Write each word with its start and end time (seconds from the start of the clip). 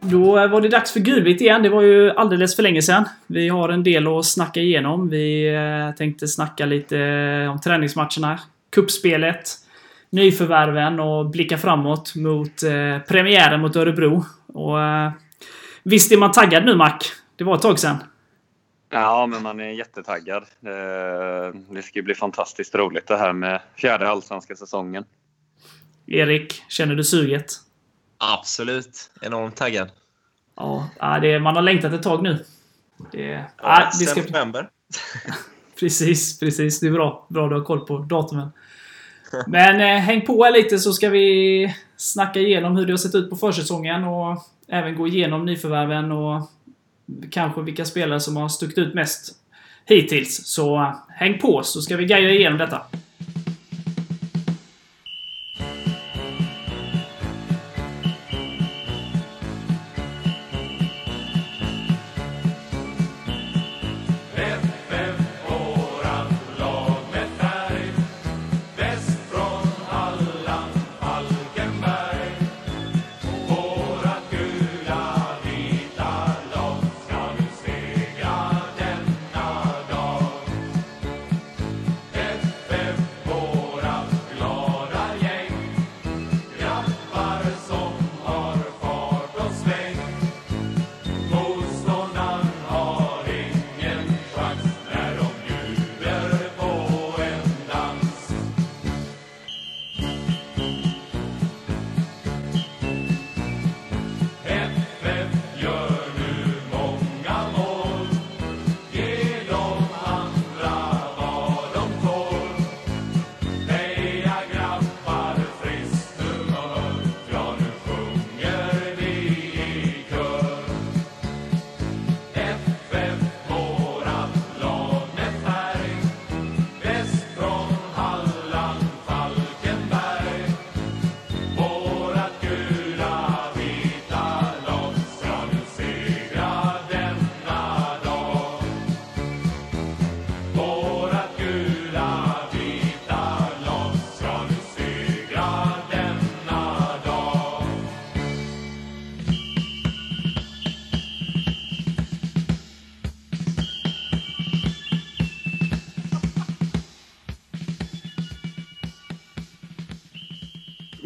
Då 0.00 0.48
var 0.48 0.60
det 0.60 0.68
dags 0.68 0.92
för 0.92 1.00
Gulvitt 1.00 1.40
igen. 1.40 1.62
Det 1.62 1.68
var 1.68 1.82
ju 1.82 2.10
alldeles 2.10 2.56
för 2.56 2.62
länge 2.62 2.82
sedan. 2.82 3.04
Vi 3.26 3.48
har 3.48 3.68
en 3.68 3.82
del 3.82 4.06
att 4.06 4.24
snacka 4.24 4.60
igenom. 4.60 5.08
Vi 5.08 5.54
eh, 5.54 5.96
tänkte 5.96 6.28
snacka 6.28 6.66
lite 6.66 6.98
eh, 6.98 7.50
om 7.50 7.60
träningsmatcherna, 7.60 8.40
kuppspelet, 8.74 9.50
nyförvärven 10.10 11.00
och 11.00 11.30
blicka 11.30 11.58
framåt 11.58 12.14
mot 12.14 12.62
eh, 12.62 12.98
premiären 13.08 13.60
mot 13.60 13.76
Örebro. 13.76 14.24
Och 14.46 14.76
visst 15.82 16.12
är 16.12 16.16
man 16.16 16.32
taggad 16.32 16.64
nu 16.64 16.76
Mac? 16.76 16.98
Det 17.36 17.44
var 17.44 17.54
ett 17.54 17.62
tag 17.62 17.78
sedan. 17.78 17.96
Ja, 19.00 19.26
men 19.26 19.42
man 19.42 19.60
är 19.60 19.70
jättetaggad. 19.70 20.42
Eh, 20.42 21.60
Det 21.70 21.82
ska 21.82 21.98
ju 21.98 22.02
bli 22.02 22.14
fantastiskt 22.14 22.74
roligt 22.74 23.06
det 23.06 23.16
här 23.16 23.32
med 23.32 23.60
fjärde 23.76 24.08
allsvenska 24.08 24.56
säsongen. 24.56 25.04
Erik, 26.06 26.62
känner 26.68 26.94
du 26.94 27.04
suget? 27.04 27.52
Absolut. 28.18 29.10
Enormt 29.22 29.56
taggad. 29.56 29.90
Ja, 30.56 31.18
det, 31.22 31.38
man 31.40 31.54
har 31.56 31.62
längtat 31.62 31.92
ett 31.92 32.02
tag 32.02 32.22
nu. 32.22 32.44
Det, 33.12 33.22
Ja, 33.22 33.44
ja, 33.62 33.90
det 34.00 34.06
ska, 34.06 34.22
november. 34.22 34.68
precis, 35.80 36.40
precis. 36.40 36.80
Det 36.80 36.86
är 36.86 36.92
bra. 36.92 37.26
Bra 37.28 37.48
du 37.48 37.54
har 37.54 37.64
koll 37.64 37.86
på 37.86 37.98
datumen. 37.98 38.48
Men 39.46 39.80
eh, 39.80 40.02
häng 40.02 40.26
på 40.26 40.44
här 40.44 40.52
lite 40.52 40.78
så 40.78 40.92
ska 40.92 41.08
vi 41.08 41.74
snacka 41.96 42.40
igenom 42.40 42.76
hur 42.76 42.86
det 42.86 42.92
har 42.92 42.98
sett 42.98 43.14
ut 43.14 43.30
på 43.30 43.36
försäsongen 43.36 44.04
och 44.04 44.44
även 44.68 44.96
gå 44.96 45.06
igenom 45.06 45.44
nyförvärven 45.44 46.12
och 46.12 46.50
kanske 47.30 47.62
vilka 47.62 47.84
spelare 47.84 48.20
som 48.20 48.36
har 48.36 48.48
stuckit 48.48 48.78
ut 48.78 48.94
mest 48.94 49.34
hittills. 49.84 50.46
Så 50.46 50.76
eh, 50.76 50.94
häng 51.08 51.38
på 51.38 51.62
så 51.62 51.82
ska 51.82 51.96
vi 51.96 52.04
guida 52.04 52.30
igenom 52.30 52.58
detta. 52.58 52.82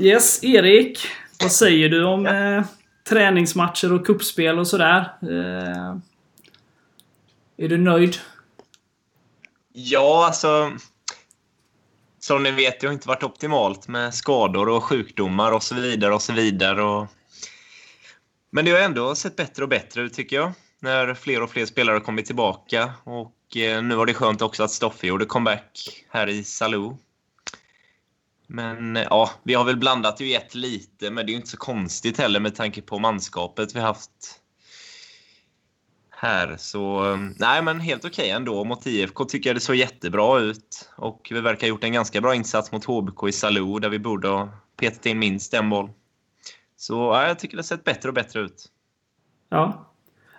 Yes, 0.00 0.44
Erik. 0.44 1.06
Vad 1.40 1.52
säger 1.52 1.88
du 1.88 2.04
om 2.04 2.26
eh, 2.26 2.64
träningsmatcher 3.08 3.92
och 3.92 4.06
kuppspel 4.06 4.58
och 4.58 4.66
sådär? 4.66 5.12
Eh, 5.22 5.96
är 7.56 7.68
du 7.68 7.78
nöjd? 7.78 8.16
Ja, 9.72 10.26
alltså... 10.26 10.72
Som 12.20 12.42
ni 12.42 12.50
vet, 12.50 12.80
det 12.80 12.86
har 12.86 12.94
inte 12.94 13.08
varit 13.08 13.22
optimalt 13.22 13.88
med 13.88 14.14
skador 14.14 14.68
och 14.68 14.84
sjukdomar 14.84 15.52
och 15.52 15.62
så 15.62 15.74
vidare 15.74 16.14
och 16.14 16.22
så 16.22 16.32
vidare. 16.32 16.82
Och... 16.82 17.06
Men 18.50 18.64
det 18.64 18.70
har 18.70 18.78
ändå 18.78 19.14
sett 19.14 19.36
bättre 19.36 19.62
och 19.62 19.68
bättre 19.68 20.02
ut 20.02 20.14
tycker 20.14 20.36
jag. 20.36 20.52
När 20.80 21.14
fler 21.14 21.42
och 21.42 21.50
fler 21.50 21.66
spelare 21.66 21.94
har 21.94 22.00
kommit 22.00 22.26
tillbaka. 22.26 22.92
Och 23.04 23.56
eh, 23.56 23.82
nu 23.82 23.94
var 23.94 24.06
det 24.06 24.14
skönt 24.14 24.42
också 24.42 24.62
att 24.62 24.70
Stoffe 24.70 25.06
gjorde 25.06 25.24
comeback 25.24 26.04
här 26.08 26.26
i 26.26 26.44
Salou. 26.44 26.98
Men 28.52 28.96
eh, 28.96 29.06
ja, 29.10 29.30
vi 29.42 29.54
har 29.54 29.64
väl 29.64 29.76
blandat 29.76 30.20
ju 30.20 30.34
ett 30.34 30.54
lite, 30.54 31.10
men 31.10 31.26
det 31.26 31.30
är 31.30 31.32
ju 31.32 31.38
inte 31.38 31.50
så 31.50 31.56
konstigt 31.56 32.18
heller 32.18 32.40
med 32.40 32.54
tanke 32.54 32.82
på 32.82 32.98
manskapet 32.98 33.76
vi 33.76 33.80
haft 33.80 34.10
här. 36.10 36.56
Så 36.58 37.12
eh, 37.12 37.18
nej, 37.36 37.62
men 37.62 37.80
helt 37.80 38.04
okej 38.04 38.30
ändå. 38.30 38.64
Mot 38.64 38.86
IFK 38.86 39.24
tycker 39.24 39.50
jag 39.50 39.56
det 39.56 39.60
såg 39.60 39.76
jättebra 39.76 40.40
ut. 40.40 40.90
Och 40.96 41.28
vi 41.30 41.40
verkar 41.40 41.60
ha 41.60 41.68
gjort 41.68 41.84
en 41.84 41.92
ganska 41.92 42.20
bra 42.20 42.34
insats 42.34 42.72
mot 42.72 42.84
HBK 42.84 43.28
i 43.28 43.32
Salou 43.32 43.78
där 43.78 43.88
vi 43.88 43.98
borde 43.98 44.28
ha 44.28 44.48
petat 44.76 45.06
in 45.06 45.18
minst 45.18 45.54
en 45.54 45.70
boll. 45.70 45.90
Så 46.76 46.94
ja, 46.94 47.26
jag 47.26 47.38
tycker 47.38 47.56
det 47.56 47.60
har 47.60 47.64
sett 47.64 47.84
bättre 47.84 48.08
och 48.08 48.14
bättre 48.14 48.40
ut. 48.40 48.66
Ja. 49.48 49.92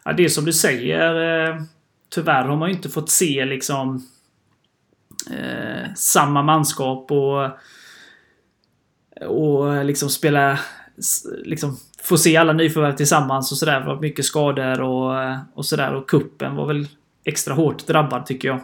ja 0.06 0.14
det 0.14 0.24
är 0.24 0.30
som 0.30 0.46
du 0.46 0.54
säger. 0.54 1.48
Eh, 1.50 1.62
tyvärr 2.10 2.44
har 2.44 2.58
man 2.58 2.70
ju 2.70 2.76
inte 2.76 2.90
fått 2.90 3.10
se 3.10 3.46
liksom 3.46 4.08
eh, 5.32 5.94
samma 5.96 6.44
manskap 6.44 7.12
och 7.12 7.50
och 9.28 9.76
eh, 9.76 9.84
liksom 9.84 10.10
spela 10.10 10.60
liksom 11.44 11.78
få 12.04 12.18
se 12.18 12.38
alla 12.38 12.54
nyförvärv 12.54 12.96
tillsammans 12.96 13.52
och 13.52 13.58
sådär. 13.58 13.80
Det 13.80 13.86
var 13.86 14.02
mycket 14.02 14.26
skador 14.26 14.82
och, 14.82 15.24
eh, 15.24 15.38
och 15.54 15.66
sådär. 15.66 15.94
Och 15.94 16.10
kuppen 16.10 16.56
var 16.56 16.66
väl 16.66 16.88
extra 17.24 17.54
hårt 17.54 17.88
drabbad 17.88 18.26
tycker 18.26 18.48
jag. 18.48 18.60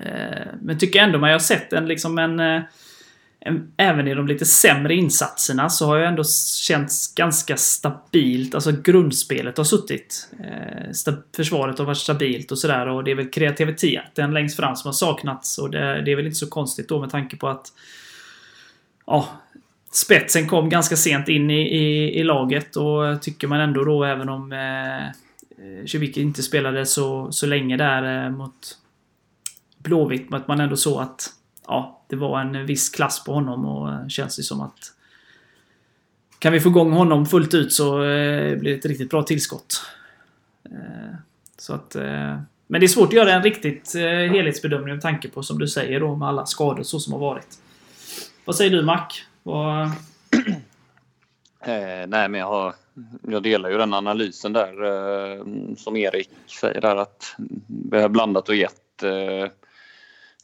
Eh, 0.00 0.46
men 0.60 0.78
tycker 0.78 1.02
ändå 1.02 1.18
man 1.18 1.30
har 1.30 1.38
sett 1.38 1.72
en 1.72 1.88
liksom 1.88 2.18
en, 2.18 2.40
en... 3.40 3.72
Även 3.76 4.08
i 4.08 4.14
de 4.14 4.26
lite 4.26 4.44
sämre 4.44 4.94
insatserna 4.94 5.70
så 5.70 5.86
har 5.86 5.96
jag 5.96 6.08
ändå 6.08 6.24
känts 6.56 7.14
ganska 7.14 7.56
stabilt. 7.56 8.54
Alltså 8.54 8.72
grundspelet 8.72 9.56
har 9.56 9.64
suttit. 9.64 10.28
Försvaret 11.36 11.78
har 11.78 11.86
varit 11.86 11.98
stabilt 11.98 12.52
och 12.52 12.58
sådär. 12.58 12.88
Och 12.88 13.04
det 13.04 13.10
är 13.10 13.14
väl 13.14 13.30
kreativiteten 13.30 14.34
längst 14.34 14.56
fram 14.56 14.76
som 14.76 14.88
har 14.88 14.92
saknats. 14.92 15.58
Och 15.58 15.70
det, 15.70 16.02
det 16.02 16.12
är 16.12 16.16
väl 16.16 16.26
inte 16.26 16.38
så 16.38 16.50
konstigt 16.50 16.88
då 16.88 17.00
med 17.00 17.10
tanke 17.10 17.36
på 17.36 17.48
att 17.48 17.72
ja, 19.06 19.41
spetsen 19.94 20.48
kom 20.48 20.68
ganska 20.68 20.96
sent 20.96 21.28
in 21.28 21.50
i, 21.50 21.60
i, 21.60 22.18
i 22.20 22.24
laget 22.24 22.76
och 22.76 23.22
tycker 23.22 23.48
man 23.48 23.60
ändå 23.60 23.84
då 23.84 24.04
även 24.04 24.28
om 24.28 24.52
eh, 24.52 25.06
eh 25.06 26.18
inte 26.18 26.42
spelade 26.42 26.86
så, 26.86 27.32
så 27.32 27.46
länge 27.46 27.76
där 27.76 28.24
eh, 28.24 28.30
mot 28.30 28.78
Blåvitt, 29.78 30.30
men 30.30 30.40
att 30.40 30.48
man 30.48 30.60
ändå 30.60 30.76
såg 30.76 31.02
att 31.02 31.28
ja, 31.66 32.04
det 32.08 32.16
var 32.16 32.40
en 32.40 32.66
viss 32.66 32.90
klass 32.90 33.24
på 33.24 33.32
honom 33.34 33.64
och 33.64 33.92
eh, 33.92 34.08
känns 34.08 34.36
det 34.36 34.42
som 34.42 34.60
att 34.60 34.92
kan 36.38 36.52
vi 36.52 36.60
få 36.60 36.68
igång 36.68 36.92
honom 36.92 37.26
fullt 37.26 37.54
ut 37.54 37.72
så 37.72 38.02
eh, 38.04 38.58
blir 38.58 38.72
det 38.72 38.78
ett 38.78 38.86
riktigt 38.86 39.10
bra 39.10 39.22
tillskott. 39.22 39.82
Eh, 40.64 41.14
så 41.58 41.74
att, 41.74 41.94
eh, 41.94 42.40
men 42.66 42.80
det 42.80 42.86
är 42.86 42.88
svårt 42.88 43.08
att 43.08 43.12
göra 43.12 43.32
en 43.32 43.42
riktigt 43.42 43.94
eh, 43.94 44.02
helhetsbedömning 44.02 44.94
med 44.94 45.02
tanke 45.02 45.28
på, 45.28 45.42
som 45.42 45.58
du 45.58 45.68
säger, 45.68 46.00
då, 46.00 46.16
med 46.16 46.28
alla 46.28 46.46
skador 46.46 46.82
så 46.82 47.00
som 47.00 47.12
har 47.12 47.20
varit. 47.20 47.58
Vad 48.44 48.56
säger 48.56 48.70
du 48.70 48.82
Mac? 48.82 49.06
Och... 49.42 49.70
Eh, 51.64 52.06
nej, 52.08 52.28
men 52.28 52.34
jag, 52.34 52.46
har, 52.46 52.74
jag 53.28 53.42
delar 53.42 53.70
ju 53.70 53.78
den 53.78 53.94
analysen 53.94 54.52
där 54.52 54.84
eh, 54.84 55.44
som 55.76 55.96
Erik 55.96 56.30
säger 56.60 56.80
där 56.80 56.96
att 56.96 57.36
vi 57.90 58.00
har 58.00 58.08
blandat 58.08 58.48
och 58.48 58.54
gett. 58.54 59.02
Eh, 59.02 59.52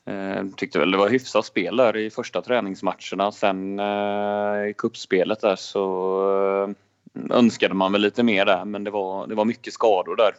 Eh, 0.09 0.45
tyckte 0.57 0.79
väl 0.79 0.91
det 0.91 0.99
var 0.99 1.09
hyfsat 1.09 1.47
spel 1.47 1.77
där 1.77 1.97
i 1.97 2.11
första 2.11 2.43
träningsmatcherna. 2.43 3.33
Sen 3.33 3.79
eh, 3.79 4.69
i 4.69 4.75
kuppspelet 4.79 5.41
där 5.41 5.57
så 5.57 6.75
eh, 7.15 7.37
önskade 7.37 7.75
man 7.75 7.93
väl 7.93 8.01
lite 8.01 8.23
mer 8.23 8.45
där 8.47 8.65
men 8.65 8.85
det 8.85 8.91
var, 8.91 9.27
det 9.27 9.35
var 9.35 9.45
mycket 9.45 9.73
skador 9.73 10.17
där. 10.17 10.33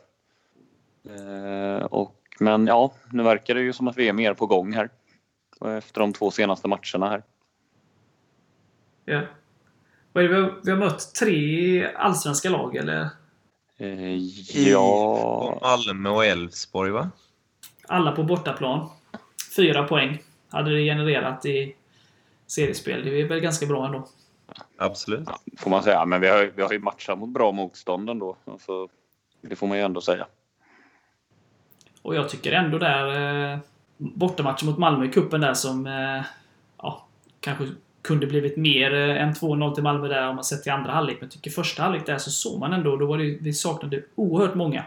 Eh, 1.09 1.85
och, 1.85 2.15
men 2.39 2.67
ja, 2.67 2.91
nu 3.11 3.23
verkar 3.23 3.55
det 3.55 3.61
ju 3.61 3.73
som 3.73 3.87
att 3.87 3.97
vi 3.97 4.07
är 4.07 4.13
mer 4.13 4.33
på 4.33 4.45
gång 4.45 4.73
här. 4.73 4.89
Eh, 5.65 5.73
efter 5.73 6.01
de 6.01 6.13
två 6.13 6.31
senaste 6.31 6.67
matcherna 6.67 7.09
här. 7.09 7.23
Ja. 9.09 9.21
Vad 10.13 10.23
är 10.23 10.27
det 10.27 10.35
vi, 10.35 10.41
har, 10.41 10.53
vi 10.63 10.71
har 10.71 10.77
mött 10.77 11.15
tre 11.15 11.93
allsvenska 11.93 12.49
lag, 12.49 12.75
eller? 12.75 13.09
Eh, 13.77 14.15
ja, 14.67 15.59
Malmö 15.61 16.09
och 16.09 16.25
Elfsborg, 16.25 16.91
va? 16.91 17.09
Alla 17.87 18.11
på 18.11 18.23
bortaplan. 18.23 18.89
Fyra 19.55 19.83
poäng 19.83 20.23
hade 20.49 20.75
det 20.75 20.83
genererat 20.83 21.45
i 21.45 21.75
seriespel. 22.47 23.05
Det 23.05 23.21
är 23.21 23.27
väl 23.27 23.39
ganska 23.39 23.65
bra 23.65 23.85
ändå. 23.85 24.07
Absolut. 24.77 25.29
får 25.57 25.69
man 25.69 25.83
säga. 25.83 26.05
Men 26.05 26.21
vi 26.21 26.27
har, 26.27 26.51
vi 26.55 26.61
har 26.61 26.71
ju 26.71 26.79
matchat 26.79 27.19
mot 27.19 27.29
bra 27.29 27.51
motstånd 27.51 28.09
ändå. 28.09 28.37
Alltså, 28.45 28.87
det 29.41 29.55
får 29.55 29.67
man 29.67 29.77
ju 29.77 29.83
ändå 29.83 30.01
säga. 30.01 30.27
Och 32.01 32.15
jag 32.15 32.29
tycker 32.29 32.51
ändå 32.51 32.77
där... 32.77 33.53
Eh, 33.53 33.59
bortamatchen 33.97 34.69
mot 34.69 34.77
Malmö 34.77 35.05
i 35.05 35.09
cupen 35.09 35.41
där 35.41 35.53
som... 35.53 35.87
Eh, 35.87 36.25
ja, 36.77 37.07
kanske 37.39 37.67
kunde 38.01 38.27
blivit 38.27 38.57
mer 38.57 38.93
eh, 38.93 39.21
än 39.23 39.33
2-0 39.33 39.73
till 39.73 39.83
Malmö 39.83 40.07
där 40.07 40.27
om 40.29 40.35
man 40.35 40.43
sett 40.43 40.63
till 40.63 40.71
andra 40.71 40.91
halvlek. 40.91 41.17
Men 41.19 41.25
jag 41.25 41.31
tycker 41.31 41.51
första 41.51 41.83
halvlek 41.83 42.05
där 42.05 42.17
så 42.17 42.31
såg 42.31 42.59
man 42.59 42.73
ändå, 42.73 42.95
då 42.97 43.05
var 43.05 43.17
det, 43.17 43.37
vi 43.41 43.53
saknade 43.53 44.01
oerhört 44.15 44.55
många 44.55 44.85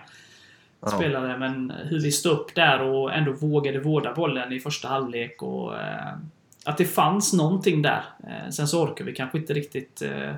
Ja. 0.85 0.89
spelare. 0.89 1.39
Men 1.39 1.71
hur 1.85 2.01
vi 2.01 2.13
stod 2.13 2.33
upp 2.33 2.55
där 2.55 2.83
och 2.83 3.13
ändå 3.13 3.33
vågade 3.33 3.81
vårda 3.81 4.15
bollen 4.15 4.53
i 4.53 4.61
första 4.61 4.89
halvlek 4.89 5.43
och... 5.43 5.81
Eh, 5.81 6.13
att 6.65 6.79
det 6.79 6.85
fanns 6.85 7.33
någonting 7.33 7.83
där. 7.83 8.03
Eh, 8.25 8.51
sen 8.51 8.69
så 8.69 8.83
orkar 8.85 9.05
vi 9.05 9.15
kanske 9.15 9.39
inte 9.39 9.53
riktigt 9.55 10.03
eh, 10.03 10.35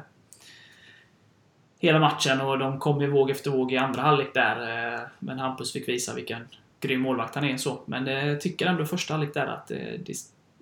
hela 1.79 1.99
matchen 1.99 2.41
och 2.41 2.59
de 2.59 2.79
kom 2.79 3.00
ju 3.00 3.06
våg 3.11 3.31
efter 3.31 3.50
våg 3.50 3.73
i 3.73 3.77
andra 3.77 4.03
halvlek 4.03 4.35
där. 4.35 4.93
Eh, 4.94 5.00
men 5.19 5.38
Hampus 5.38 5.73
fick 5.73 5.88
visa 5.88 6.15
vilken 6.15 6.49
grym 6.81 7.00
målvakt 7.00 7.35
han 7.35 7.44
är. 7.44 7.56
Så. 7.56 7.81
Men 7.87 8.09
eh, 8.09 8.27
jag 8.29 8.41
tycker 8.41 8.67
ändå 8.67 8.85
första 8.85 9.15
halvlek 9.15 9.35
där 9.35 9.47
att 9.47 9.67
det, 9.67 10.15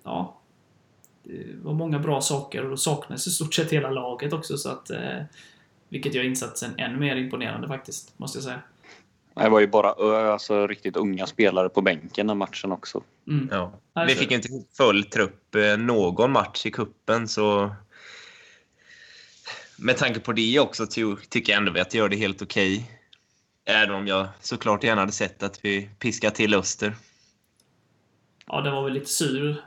ja, 0.03 0.35
det 1.23 1.55
var 1.63 1.73
många 1.73 1.99
bra 1.99 2.21
saker 2.21 2.63
och 2.63 2.69
då 2.69 2.77
saknades 2.77 3.27
i 3.27 3.31
stort 3.31 3.53
sett 3.53 3.71
hela 3.71 3.89
laget 3.89 4.33
också. 4.33 4.57
Så 4.57 4.69
att, 4.69 4.89
eh, 4.89 5.21
vilket 5.89 6.13
gör 6.13 6.23
insatsen 6.23 6.71
ännu 6.77 6.97
mer 6.99 7.15
imponerande 7.15 7.67
faktiskt, 7.67 8.19
måste 8.19 8.37
jag 8.37 8.43
säga. 8.43 8.61
Det 9.35 9.49
var 9.49 9.59
ju 9.59 9.67
bara 9.67 9.93
ö, 9.99 10.31
alltså, 10.31 10.67
riktigt 10.67 10.97
unga 10.97 11.27
spelare 11.27 11.69
på 11.69 11.81
bänken 11.81 12.27
den 12.27 12.37
matchen 12.37 12.71
också. 12.71 13.03
Mm. 13.27 13.49
Ja. 13.51 13.79
Vi 14.07 14.15
fick 14.15 14.31
inte 14.31 14.47
full 14.77 15.03
trupp 15.03 15.55
eh, 15.55 15.77
någon 15.77 16.31
match 16.31 16.65
i 16.65 16.71
kuppen 16.71 17.27
så 17.27 17.75
med 19.77 19.97
tanke 19.97 20.19
på 20.19 20.33
det 20.33 20.59
också 20.59 20.87
ty- 20.87 21.15
tycker 21.29 21.53
jag 21.53 21.57
ändå 21.67 21.81
att 21.81 21.93
vi 21.93 21.97
gör 21.97 22.09
det 22.09 22.15
helt 22.15 22.41
okej. 22.41 22.91
Även 23.65 23.95
om 23.95 24.07
jag 24.07 24.27
såklart 24.41 24.83
gärna 24.83 25.01
hade 25.01 25.11
sett 25.11 25.43
att 25.43 25.65
vi 25.65 25.89
piskar 25.99 26.29
till 26.29 26.53
Öster. 26.53 26.95
Ja, 28.47 28.61
den 28.61 28.73
var 28.73 28.83
väl 28.83 28.93
lite 28.93 29.09
sur. 29.09 29.63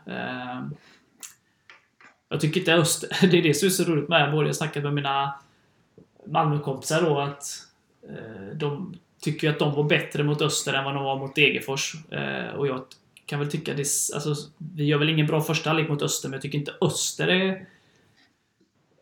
Jag 2.28 2.40
tycker 2.40 2.60
inte 2.60 2.74
Öster... 2.74 3.08
Det 3.30 3.38
är 3.38 3.42
det 3.42 3.54
som 3.54 3.66
är 3.66 3.70
så 3.70 3.84
roligt 3.84 4.08
med 4.08 4.32
både 4.32 4.48
Jag 4.48 4.56
snackat 4.56 4.82
med 4.82 4.94
mina 4.94 5.34
Malmökompisar 6.26 7.02
då 7.02 7.18
att 7.18 7.44
eh, 8.08 8.56
de 8.56 8.94
tycker 9.20 9.46
ju 9.46 9.52
att 9.52 9.58
de 9.58 9.74
var 9.74 9.84
bättre 9.84 10.22
mot 10.24 10.42
Öster 10.42 10.72
än 10.74 10.84
vad 10.84 10.94
de 10.94 11.04
var 11.04 11.18
mot 11.18 11.34
Degerfors. 11.34 11.94
Eh, 12.10 12.48
Och 12.54 12.66
jag 12.66 12.84
kan 13.26 13.38
väl 13.38 13.50
tycka 13.50 13.74
det... 13.74 13.86
Alltså, 14.14 14.34
vi 14.58 14.84
gör 14.84 14.98
väl 14.98 15.08
ingen 15.08 15.26
bra 15.26 15.40
första 15.40 15.70
halvlek 15.70 15.88
mot 15.88 16.02
Öster, 16.02 16.28
men 16.28 16.32
jag 16.32 16.42
tycker 16.42 16.58
inte 16.58 16.74
Öster 16.80 17.28
är 17.28 17.66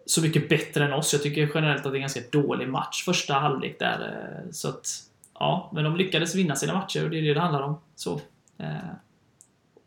så 0.06 0.22
mycket 0.22 0.48
bättre 0.48 0.84
än 0.84 0.92
oss. 0.92 1.12
Jag 1.12 1.22
tycker 1.22 1.50
generellt 1.54 1.86
att 1.86 1.92
det 1.92 1.96
är 1.96 2.00
en 2.00 2.00
ganska 2.00 2.20
dålig 2.32 2.68
match 2.68 3.04
första 3.04 3.34
halvlek 3.34 3.78
där. 3.78 4.00
eh, 4.44 4.50
Så 4.50 4.68
att... 4.68 4.88
Ja, 5.38 5.70
men 5.74 5.84
de 5.84 5.96
lyckades 5.96 6.34
vinna 6.34 6.56
sina 6.56 6.74
matcher 6.74 7.04
och 7.04 7.10
det 7.10 7.18
är 7.18 7.22
det 7.22 7.34
det 7.34 7.40
handlar 7.40 7.62
om. 7.62 7.76
Så. 7.94 8.20
Eh, 8.58 8.76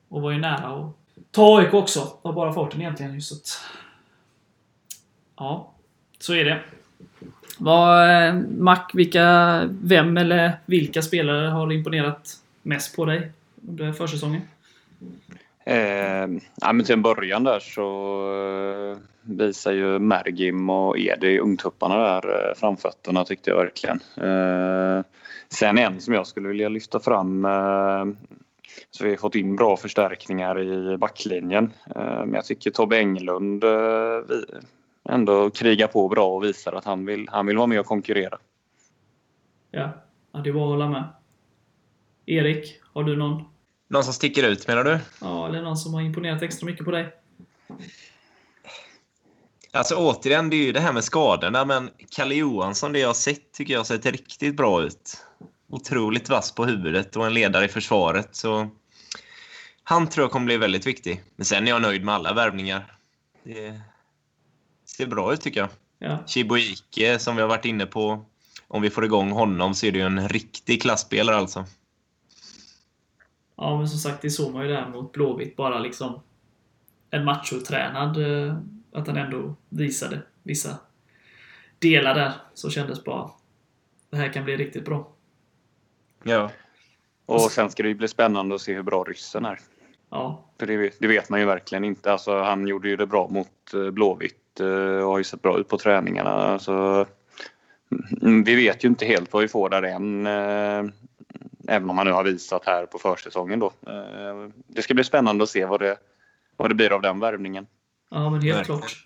och 0.09 0.21
var 0.21 0.31
ju 0.31 0.37
nära 0.39 0.67
att 0.67 0.93
ta 1.31 1.59
AIK 1.59 1.73
också. 1.73 2.07
Av 2.21 2.33
bara 2.33 2.53
farten 2.53 2.81
egentligen. 2.81 3.13
Just 3.13 3.31
att, 3.31 3.61
ja, 5.37 5.73
så 6.19 6.33
är 6.33 6.45
det. 6.45 6.59
Vad, 7.57 8.09
eh, 8.27 8.35
Mac, 8.57 8.79
vilka, 8.93 9.61
vem 9.81 10.17
eller 10.17 10.59
vilka 10.65 11.01
spelare 11.01 11.47
har 11.47 11.71
imponerat 11.71 12.33
mest 12.61 12.95
på 12.95 13.05
dig 13.05 13.31
under 13.67 13.91
försäsongen? 13.91 14.41
Eh, 15.65 16.27
ja, 16.61 16.73
men 16.73 16.83
till 16.83 16.93
en 16.93 17.01
början 17.01 17.43
där 17.43 17.59
så 17.59 17.81
eh, 18.91 18.97
visar 19.21 19.71
ju 19.71 19.99
Mergim 19.99 20.69
och 20.69 20.99
Edi 20.99 21.39
ungtupparna 21.39 21.97
där 21.97 22.49
eh, 22.49 22.55
framfötterna 22.55 23.25
tyckte 23.25 23.49
jag 23.49 23.57
verkligen. 23.57 23.99
Eh, 24.17 25.03
sen 25.49 25.77
en 25.77 26.01
som 26.01 26.13
jag 26.13 26.27
skulle 26.27 26.47
vilja 26.47 26.69
lyfta 26.69 26.99
fram 26.99 27.45
eh, 27.45 28.05
så 28.91 29.03
vi 29.03 29.09
har 29.09 29.17
fått 29.17 29.35
in 29.35 29.55
bra 29.55 29.77
förstärkningar 29.77 30.59
i 30.59 30.97
backlinjen. 30.97 31.73
Eh, 31.95 32.01
men 32.01 32.33
jag 32.33 32.45
tycker 32.45 32.71
Tobbe 32.71 32.97
Englund 32.97 33.63
eh, 33.63 33.69
vi, 34.29 34.45
ändå 35.09 35.49
krigar 35.49 35.87
på 35.87 36.07
bra 36.07 36.35
och 36.35 36.43
visar 36.43 36.73
att 36.73 36.85
han 36.85 37.05
vill, 37.05 37.29
han 37.31 37.45
vill 37.45 37.57
vara 37.57 37.67
med 37.67 37.79
och 37.79 37.85
konkurrera. 37.85 38.37
Ja, 39.71 39.89
ja 40.31 40.39
det 40.39 40.51
var 40.51 40.61
att 40.61 40.67
hålla 40.67 40.89
med. 40.89 41.03
Erik, 42.25 42.81
har 42.93 43.03
du 43.03 43.15
någon? 43.15 43.43
Någon 43.87 44.03
som 44.03 44.13
sticker 44.13 44.49
ut 44.49 44.67
menar 44.67 44.83
du? 44.83 44.99
Ja, 45.21 45.47
eller 45.47 45.61
någon 45.61 45.77
som 45.77 45.93
har 45.93 46.01
imponerat 46.01 46.41
extra 46.41 46.65
mycket 46.65 46.85
på 46.85 46.91
dig? 46.91 47.07
Alltså 49.71 49.95
återigen, 49.95 50.49
det 50.49 50.55
är 50.55 50.65
ju 50.65 50.71
det 50.71 50.79
här 50.79 50.93
med 50.93 51.03
skadorna, 51.03 51.65
men 51.65 51.89
Kalle 52.09 52.35
Johansson, 52.35 52.93
det 52.93 52.99
jag 52.99 53.09
har 53.09 53.13
sett, 53.13 53.51
tycker 53.51 53.73
jag 53.73 53.79
har 53.79 53.85
sett 53.85 54.05
riktigt 54.05 54.57
bra 54.57 54.83
ut. 54.83 55.25
Otroligt 55.69 56.29
vass 56.29 56.51
på 56.51 56.65
huvudet 56.65 57.15
och 57.15 57.25
en 57.25 57.33
ledare 57.33 57.65
i 57.65 57.67
försvaret, 57.67 58.35
så 58.35 58.69
han 59.83 60.09
tror 60.09 60.23
jag 60.23 60.31
kommer 60.31 60.45
bli 60.45 60.57
väldigt 60.57 60.87
viktig. 60.87 61.23
Men 61.35 61.45
sen 61.45 61.67
är 61.67 61.71
jag 61.71 61.81
nöjd 61.81 62.03
med 62.03 62.15
alla 62.15 62.33
värvningar. 62.33 62.97
Det 63.43 63.81
ser 64.85 65.07
bra 65.07 65.33
ut 65.33 65.41
tycker 65.41 65.59
jag. 65.59 65.69
Ja, 65.99 66.23
Chibuike, 66.27 67.19
som 67.19 67.35
vi 67.35 67.41
har 67.41 67.49
varit 67.49 67.65
inne 67.65 67.85
på, 67.85 68.25
om 68.67 68.81
vi 68.81 68.89
får 68.89 69.05
igång 69.05 69.31
honom 69.31 69.73
så 69.73 69.85
är 69.85 69.91
det 69.91 69.97
ju 69.97 70.05
en 70.05 70.29
riktig 70.29 70.81
klassspelare 70.81 71.35
alltså. 71.35 71.65
ja 73.57 73.77
men 73.77 73.87
som 73.89 73.99
sagt, 73.99 74.21
det 74.21 74.29
såg 74.29 74.53
man 74.53 74.63
ju 74.63 74.67
där 74.73 74.89
mot 74.89 75.11
Blåvitt. 75.11 75.55
Bara 75.55 75.79
liksom 75.79 76.21
en 77.09 77.25
machotränad. 77.25 78.17
eh, 78.47 78.57
Att 78.93 79.07
han 79.07 79.17
ändå 79.17 79.55
visade 79.69 80.21
vissa 80.43 80.77
delar 81.79 82.15
där. 82.15 82.33
Så 82.53 82.69
kändes 82.69 83.03
bara 83.03 83.31
det 84.09 84.17
här 84.17 84.33
kan 84.33 84.43
bli 84.43 84.57
riktigt 84.57 84.85
bra. 84.85 85.13
Ja. 86.27 86.51
Och 87.25 87.41
sen 87.41 87.69
ska 87.69 87.83
det 87.83 87.89
ju 87.89 87.95
bli 87.95 88.07
spännande 88.07 88.55
att 88.55 88.61
se 88.61 88.73
hur 88.73 88.83
bra 88.83 89.03
ryssen 89.03 89.45
är. 89.45 89.59
Ja, 90.09 90.43
För 90.59 90.65
det, 90.67 90.77
vet- 90.77 90.99
det 90.99 91.07
vet 91.07 91.29
man 91.29 91.39
ju 91.39 91.45
verkligen 91.45 91.83
inte. 91.83 92.11
Alltså, 92.11 92.39
han 92.41 92.67
gjorde 92.67 92.89
ju 92.89 92.95
det 92.95 93.05
bra 93.05 93.27
mot 93.27 93.73
eh, 93.73 93.89
Blåvitt 93.91 94.59
eh, 94.59 94.65
och 95.03 95.09
har 95.11 95.17
ju 95.17 95.23
sett 95.23 95.41
bra 95.41 95.59
ut 95.59 95.67
på 95.69 95.77
träningarna. 95.77 96.29
Alltså, 96.29 97.05
mm, 98.21 98.43
vi 98.43 98.55
vet 98.55 98.83
ju 98.83 98.87
inte 98.87 99.05
helt 99.05 99.33
vad 99.33 99.41
vi 99.41 99.47
får 99.47 99.69
där 99.69 99.83
än. 99.83 100.27
eh, 100.27 100.91
Även 101.69 101.89
om 101.89 101.97
han 101.97 102.07
nu 102.07 102.13
har 102.13 102.23
visat 102.23 102.65
här 102.65 102.85
på 102.85 102.97
försäsongen 102.97 103.59
då. 103.59 103.71
Det 104.67 104.81
ska 104.81 104.93
bli 104.93 105.03
spännande 105.03 105.43
att 105.43 105.49
se 105.49 105.65
vad 105.65 105.79
det, 105.79 105.97
vad 106.57 106.69
det 106.71 106.75
blir 106.75 106.93
av 106.93 107.01
den 107.01 107.19
värvningen. 107.19 107.67
Ja, 108.09 108.29
men 108.29 108.41
helt 108.41 108.57
Verkligen. 108.57 108.79
klart. 108.81 109.05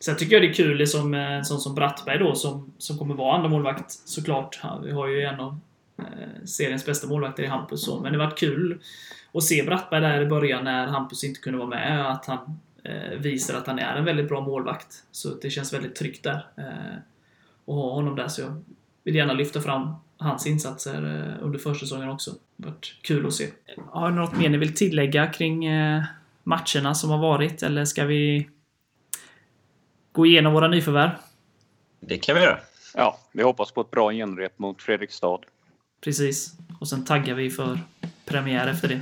Sen 0.00 0.16
tycker 0.16 0.32
jag 0.36 0.42
det 0.42 0.48
är 0.48 0.54
kul, 0.54 0.76
liksom, 0.76 1.14
en 1.14 1.44
sån 1.44 1.58
som 1.60 1.74
Brattberg 1.74 2.18
då, 2.18 2.34
som, 2.34 2.72
som 2.78 2.98
kommer 2.98 3.14
vara 3.14 3.34
andra 3.36 3.48
målvakt 3.48 3.90
såklart. 3.90 4.60
Vi 4.84 4.90
har 4.92 5.06
ju 5.06 5.22
en 5.22 5.40
av 5.40 5.58
seriens 6.44 6.86
bästa 6.86 7.06
målvakter 7.06 7.42
i 7.42 7.46
Hampus. 7.46 7.84
Så. 7.84 8.00
Men 8.00 8.12
det 8.12 8.18
varit 8.18 8.38
kul 8.38 8.80
att 9.34 9.42
se 9.42 9.62
Brattberg 9.62 10.00
där 10.00 10.20
i 10.20 10.26
början 10.26 10.64
när 10.64 10.86
Hampus 10.86 11.24
inte 11.24 11.40
kunde 11.40 11.58
vara 11.58 11.68
med. 11.68 12.10
Att 12.10 12.26
han 12.26 12.60
eh, 12.84 13.18
visar 13.18 13.58
att 13.58 13.66
han 13.66 13.78
är 13.78 13.96
en 13.96 14.04
väldigt 14.04 14.28
bra 14.28 14.40
målvakt. 14.40 15.04
Så 15.10 15.34
det 15.34 15.50
känns 15.50 15.72
väldigt 15.72 15.94
tryggt 15.94 16.24
där. 16.24 16.46
Eh, 16.56 16.94
att 17.66 17.74
ha 17.74 17.94
honom 17.94 18.16
där. 18.16 18.28
Så 18.28 18.40
jag 18.40 18.62
vill 19.04 19.14
gärna 19.14 19.32
lyfta 19.32 19.60
fram 19.60 19.94
hans 20.16 20.46
insatser 20.46 21.04
eh, 21.04 21.44
under 21.44 21.58
försäsongen 21.58 22.08
också. 22.08 22.30
Det 22.56 22.66
har 22.66 22.72
varit 22.72 22.96
kul 23.02 23.26
att 23.26 23.34
se. 23.34 23.48
Har 23.90 24.10
ni 24.10 24.16
något 24.16 24.36
mer 24.36 24.48
ni 24.48 24.58
vill 24.58 24.74
tillägga 24.74 25.26
kring 25.26 25.64
eh, 25.64 26.02
matcherna 26.42 26.94
som 26.94 27.10
har 27.10 27.18
varit? 27.18 27.62
Eller 27.62 27.84
ska 27.84 28.04
vi 28.04 28.48
gå 30.12 30.26
igenom 30.26 30.52
våra 30.52 30.68
nyförvärv? 30.68 31.10
Det 32.00 32.18
kan 32.18 32.34
vi 32.34 32.42
göra. 32.42 32.58
Ja, 32.94 33.18
vi 33.32 33.42
hoppas 33.42 33.72
på 33.72 33.80
ett 33.80 33.90
bra 33.90 34.12
genrep 34.12 34.58
mot 34.58 34.82
Fredrikstad. 34.82 35.38
Precis. 36.04 36.52
Och 36.78 36.88
sen 36.88 37.04
taggar 37.04 37.34
vi 37.34 37.50
för 37.50 37.80
premiär 38.24 38.66
efter 38.66 38.88
det. 38.88 39.00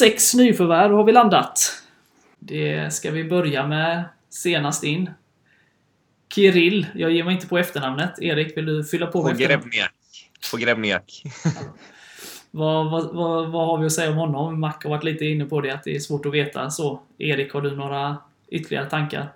Sex 0.00 0.34
nyförvärv 0.34 0.92
har 0.92 1.04
vi 1.04 1.12
landat. 1.12 1.82
Det 2.38 2.92
ska 2.94 3.10
vi 3.10 3.24
börja 3.24 3.66
med 3.66 4.04
senast 4.30 4.84
in. 4.84 5.10
Kirill. 6.34 6.86
Jag 6.94 7.10
ger 7.10 7.24
mig 7.24 7.34
inte 7.34 7.46
på 7.46 7.58
efternamnet. 7.58 8.22
Erik, 8.22 8.56
vill 8.56 8.66
du 8.66 8.84
fylla 8.84 9.06
på 9.06 9.12
På 9.12 9.22
med 9.22 9.32
efternamnet? 9.32 9.64
Grebniak. 9.64 9.92
På 10.50 10.56
Grebniak. 10.56 11.22
Vad, 12.50 12.90
vad, 12.90 13.14
vad, 13.14 13.50
vad 13.50 13.66
har 13.66 13.78
vi 13.78 13.86
att 13.86 13.92
säga 13.92 14.10
om 14.10 14.16
honom? 14.16 14.60
Mac 14.60 14.74
har 14.82 14.90
varit 14.90 15.04
lite 15.04 15.24
inne 15.24 15.44
på 15.44 15.60
det, 15.60 15.70
att 15.70 15.84
det 15.84 15.96
är 15.96 16.00
svårt 16.00 16.26
att 16.26 16.32
veta. 16.32 16.70
Så, 16.70 17.00
Erik, 17.18 17.52
har 17.52 17.60
du 17.60 17.76
några 17.76 18.16
ytterligare 18.48 18.90
tankar? 18.90 19.32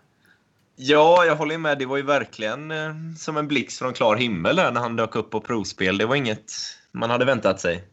Ja, 0.76 1.24
jag 1.24 1.36
håller 1.36 1.58
med. 1.58 1.78
Det 1.78 1.86
var 1.86 1.96
ju 1.96 2.02
verkligen 2.02 2.70
eh, 2.70 2.94
som 3.18 3.36
en 3.36 3.48
blixt 3.48 3.78
från 3.78 3.92
klar 3.92 4.16
himmel 4.16 4.56
när 4.56 4.80
han 4.80 4.96
dök 4.96 5.16
upp 5.16 5.30
på 5.30 5.40
provspel. 5.40 5.98
Det 5.98 6.06
var 6.06 6.16
inget 6.16 6.52
man 6.92 7.10
hade 7.10 7.24
väntat 7.24 7.60
sig. 7.60 7.84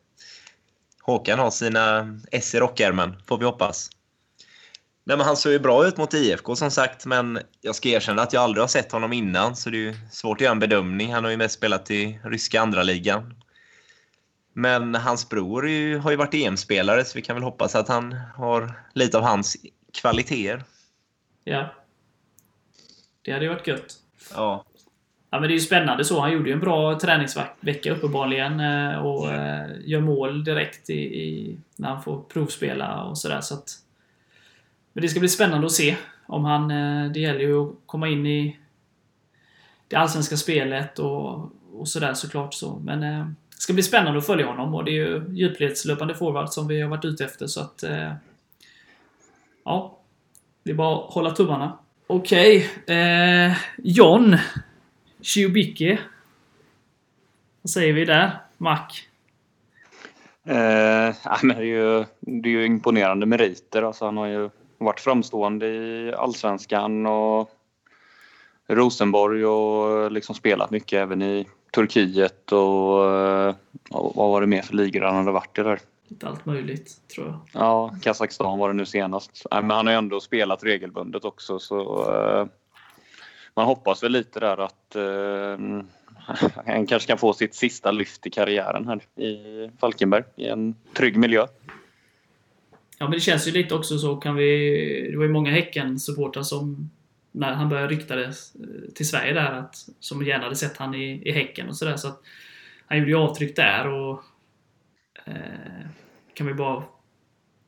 Håkan 1.12 1.40
har 1.40 1.52
sina 1.52 2.18
S 2.32 2.56
i 2.56 2.60
rockärmen, 2.60 3.16
får 3.28 3.38
vi 3.38 3.46
hoppas. 3.46 3.90
Nej, 5.04 5.18
men 5.18 5.26
han 5.26 5.38
såg 5.38 5.52
ju 5.52 5.60
bra 5.60 5.88
ut 5.88 5.98
mot 5.98 6.14
IFK 6.14 6.56
som 6.56 6.72
sagt, 6.72 7.06
men 7.06 7.40
jag 7.62 7.76
ska 7.76 7.90
erkänna 7.90 8.22
att 8.22 8.34
jag 8.34 8.44
aldrig 8.44 8.64
har 8.64 8.68
sett 8.68 8.92
honom 8.92 9.14
innan, 9.14 9.56
så 9.56 9.70
det 9.70 9.88
är 9.88 9.96
svårt 10.12 10.38
att 10.38 10.42
göra 10.42 10.52
en 10.52 10.60
bedömning. 10.60 11.14
Han 11.14 11.24
har 11.24 11.32
ju 11.32 11.38
mest 11.38 11.56
spelat 11.56 11.92
i 11.92 12.20
ryska 12.24 12.62
andra 12.62 12.84
ligan. 12.84 13.36
Men 14.54 14.96
hans 14.96 15.30
bror 15.30 15.70
ju, 15.70 15.98
har 15.98 16.12
ju 16.12 16.18
varit 16.18 16.34
EM-spelare, 16.34 17.06
så 17.06 17.18
vi 17.18 17.22
kan 17.22 17.36
väl 17.36 17.44
hoppas 17.44 17.76
att 17.76 17.88
han 17.88 18.14
har 18.36 18.74
lite 18.94 19.18
av 19.18 19.24
hans 19.24 19.58
kvaliteter. 19.94 20.64
Ja. 21.44 21.74
Det 23.22 23.32
hade 23.32 23.46
ju 23.46 23.50
varit 23.50 23.68
gött. 23.68 23.94
Ja, 24.34 24.66
Ja, 25.34 25.40
men 25.40 25.42
det 25.50 25.54
är 25.54 25.56
ju 25.56 25.60
spännande 25.60 26.06
så. 26.06 26.20
Han 26.20 26.32
gjorde 26.32 26.50
ju 26.50 26.54
en 26.54 26.60
bra 26.60 27.00
träningsvecka 27.00 27.92
uppenbarligen 27.94 28.60
eh, 28.60 28.98
och 29.06 29.32
eh, 29.34 29.70
gör 29.86 30.00
mål 30.02 30.44
direkt 30.44 30.90
i, 30.90 31.00
i, 31.00 31.58
när 31.76 31.90
han 31.90 32.04
får 32.04 32.22
provspela 32.22 33.04
och 33.04 33.18
sådär. 33.18 33.42
Så 33.42 33.54
att, 33.54 33.70
men 34.94 35.02
det 35.02 35.08
ska 35.08 35.20
bli 35.20 35.30
spännande 35.30 35.66
att 35.68 35.72
se 35.74 35.96
om 36.26 36.46
han... 36.46 36.72
eh, 36.72 37.12
Det 37.12 37.20
gäller 37.20 37.40
ju 37.40 37.62
att 37.62 37.76
komma 37.86 38.08
in 38.08 38.26
i 38.26 38.58
det 39.88 39.96
allsvenska 39.96 40.38
spelet 40.38 41.00
och, 41.00 41.52
och 41.74 41.88
sådär 41.88 42.14
såklart. 42.14 42.54
Så. 42.54 42.80
Men 42.84 43.00
det 43.00 43.62
ska 43.62 43.74
bli 43.74 43.84
spännande 43.84 44.20
att 44.20 44.26
följa 44.26 44.46
honom 44.46 44.76
och 44.76 44.86
det 44.86 44.92
är 44.92 45.06
ju 45.06 45.26
djupledslöpande 45.30 46.16
forward 46.16 46.50
som 46.50 46.68
vi 46.68 46.82
har 46.82 46.90
varit 46.90 47.06
ute 47.06 47.26
efter 47.26 47.48
så 47.48 47.62
att... 47.62 47.84
Ja. 49.66 49.98
Det 50.64 50.72
är 50.72 50.76
bara 50.76 50.96
att 51.06 51.14
hålla 51.14 51.32
tummarna. 51.32 51.78
Okej. 52.08 52.70
Eh, 52.88 53.54
John. 53.78 54.38
Shiobiki. 55.22 56.00
Vad 57.62 57.70
säger 57.70 57.94
vi 57.94 58.06
där? 58.06 58.32
Mac? 58.58 58.88
Eh, 60.44 61.16
men 61.44 61.58
det, 61.58 61.62
är 61.62 61.62
ju, 61.62 62.06
det 62.20 62.50
är 62.50 62.54
ju 62.54 62.66
imponerande 62.66 63.26
meriter. 63.26 63.82
Alltså, 63.82 64.06
han 64.06 64.18
har 64.18 64.28
ju 64.28 64.50
varit 64.78 65.00
framstående 65.00 65.68
i 65.68 66.14
allsvenskan 66.18 67.06
och 67.06 67.50
Rosenborg 68.68 69.46
och 69.46 70.12
liksom 70.12 70.36
spelat 70.36 70.72
mycket 70.72 71.00
även 71.00 71.22
i 71.22 71.48
Turkiet 71.74 72.52
och, 72.52 73.16
eh, 73.16 73.56
och 73.90 74.16
vad 74.16 74.30
var 74.30 74.42
det 74.42 74.48
mer 74.48 74.62
för 74.62 74.76
ligor 74.76 75.02
han 75.02 75.16
hade 75.16 75.32
varit 75.32 75.60
i 75.60 75.62
där? 75.62 75.80
Lite 76.08 76.28
allt 76.28 76.46
möjligt, 76.46 77.02
tror 77.16 77.28
jag. 77.28 77.40
Ja, 77.54 77.96
Kazakstan 78.02 78.60
var 78.60 78.68
det 78.68 78.74
nu 78.74 78.86
senast. 78.86 79.46
Nej, 79.52 79.62
men 79.62 79.72
han 79.78 79.88
har 79.88 79.94
ju 79.94 79.98
ändå 79.98 80.20
spelat 80.20 80.64
regelbundet 80.64 81.26
också 81.26 81.60
så 81.60 82.12
eh, 82.14 82.46
man 83.56 83.66
hoppas 83.66 84.04
väl 84.04 84.12
lite 84.12 84.40
där 84.40 84.58
att 84.58 84.96
eh, 84.96 85.84
han 86.66 86.88
kanske 86.88 87.08
kan 87.08 87.18
få 87.18 87.34
sitt 87.34 87.56
sista 87.56 87.92
lyft 87.92 88.28
i 88.28 88.30
karriären 88.30 88.88
här 88.88 89.24
i 89.26 89.70
Falkenberg 89.80 90.24
i 90.36 90.48
en 90.48 90.76
trygg 90.94 91.18
miljö. 91.18 91.48
Ja, 92.98 93.06
men 93.06 93.12
det 93.12 93.20
känns 93.20 93.48
ju 93.48 93.52
lite 93.52 93.76
också 93.76 93.98
så 93.98 94.16
kan 94.16 94.36
vi... 94.36 95.10
Det 95.12 95.18
var 95.18 95.26
ju 95.26 95.32
många 95.32 95.52
Häcken-supportrar 95.52 96.44
som 96.44 96.90
när 97.32 97.54
han 97.54 97.70
började 97.70 97.88
rykta 97.88 98.16
det 98.16 98.26
eh, 98.26 98.94
till 98.96 99.08
Sverige 99.08 99.34
där, 99.34 99.52
att, 99.52 99.76
som 100.00 100.26
gärna 100.26 100.44
hade 100.44 100.56
sett 100.56 100.78
han 100.78 100.96
i, 100.96 101.22
i 101.26 101.32
Häcken 101.32 101.70
och 101.70 101.78
sådär. 101.78 101.98
Så 101.98 102.08
att 102.08 102.22
han 102.86 102.98
gjorde 102.98 103.12
ju 103.12 103.18
avtryck 103.18 103.56
där 103.56 103.88
och 103.88 104.24
eh, 105.26 105.88
kan 106.34 106.48
vi 106.48 106.54
bara 106.54 106.84